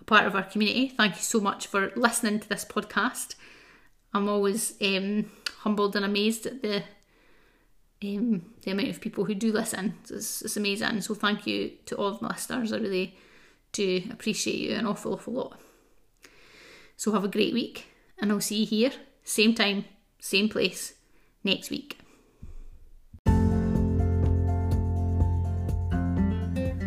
a 0.00 0.04
part 0.04 0.26
of 0.26 0.34
our 0.34 0.42
community. 0.42 0.88
Thank 0.88 1.16
you 1.16 1.22
so 1.22 1.40
much 1.40 1.66
for 1.66 1.92
listening 1.94 2.40
to 2.40 2.48
this 2.48 2.64
podcast. 2.64 3.34
I'm 4.12 4.28
always 4.28 4.74
um, 4.82 5.30
humbled 5.58 5.94
and 5.94 6.04
amazed 6.04 6.46
at 6.46 6.62
the 6.62 6.82
um, 8.04 8.44
the 8.62 8.70
amount 8.70 8.88
of 8.88 9.00
people 9.00 9.24
who 9.24 9.34
do 9.34 9.52
listen. 9.52 9.94
It's, 10.10 10.42
it's 10.42 10.56
amazing. 10.56 11.00
So 11.00 11.14
thank 11.14 11.46
you 11.46 11.72
to 11.86 11.96
all 11.96 12.08
of 12.08 12.22
my 12.22 12.28
listeners. 12.28 12.72
I 12.72 12.78
really 12.78 13.16
do 13.72 14.02
appreciate 14.10 14.56
you 14.56 14.74
an 14.74 14.86
awful, 14.86 15.14
awful 15.14 15.32
lot. 15.32 15.60
So 16.96 17.12
have 17.12 17.24
a 17.24 17.28
great 17.28 17.52
week, 17.52 17.86
and 18.18 18.32
I'll 18.32 18.40
see 18.40 18.60
you 18.60 18.66
here, 18.66 18.92
same 19.22 19.54
time, 19.54 19.84
same 20.18 20.48
place, 20.48 20.94
next 21.44 21.70
week. 21.70 21.98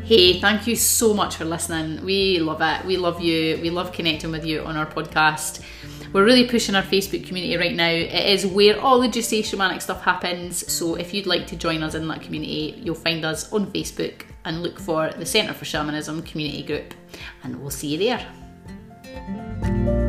Hey, 0.03 0.39
thank 0.39 0.65
you 0.65 0.75
so 0.75 1.13
much 1.13 1.35
for 1.35 1.45
listening. 1.45 2.03
We 2.03 2.39
love 2.39 2.61
it. 2.61 2.83
We 2.87 2.97
love 2.97 3.21
you. 3.21 3.59
We 3.61 3.69
love 3.69 3.91
connecting 3.91 4.31
with 4.31 4.43
you 4.43 4.63
on 4.63 4.75
our 4.75 4.87
podcast. 4.87 5.63
We're 6.11 6.25
really 6.25 6.47
pushing 6.47 6.73
our 6.73 6.81
Facebook 6.81 7.27
community 7.27 7.55
right 7.55 7.75
now. 7.75 7.89
It 7.89 8.33
is 8.33 8.47
where 8.47 8.79
all 8.79 8.99
the 8.99 9.07
Juicy 9.07 9.43
Shamanic 9.43 9.81
stuff 9.81 10.01
happens. 10.01 10.71
So 10.71 10.95
if 10.95 11.13
you'd 11.13 11.27
like 11.27 11.45
to 11.47 11.55
join 11.55 11.83
us 11.83 11.93
in 11.93 12.07
that 12.07 12.21
community, 12.21 12.81
you'll 12.83 12.95
find 12.95 13.23
us 13.23 13.51
on 13.53 13.71
Facebook 13.71 14.23
and 14.43 14.63
look 14.63 14.79
for 14.79 15.11
the 15.11 15.25
Centre 15.25 15.53
for 15.53 15.65
Shamanism 15.65 16.23
community 16.23 16.63
group. 16.63 16.95
And 17.43 17.61
we'll 17.61 17.69
see 17.69 17.95
you 17.95 17.99
there. 17.99 20.08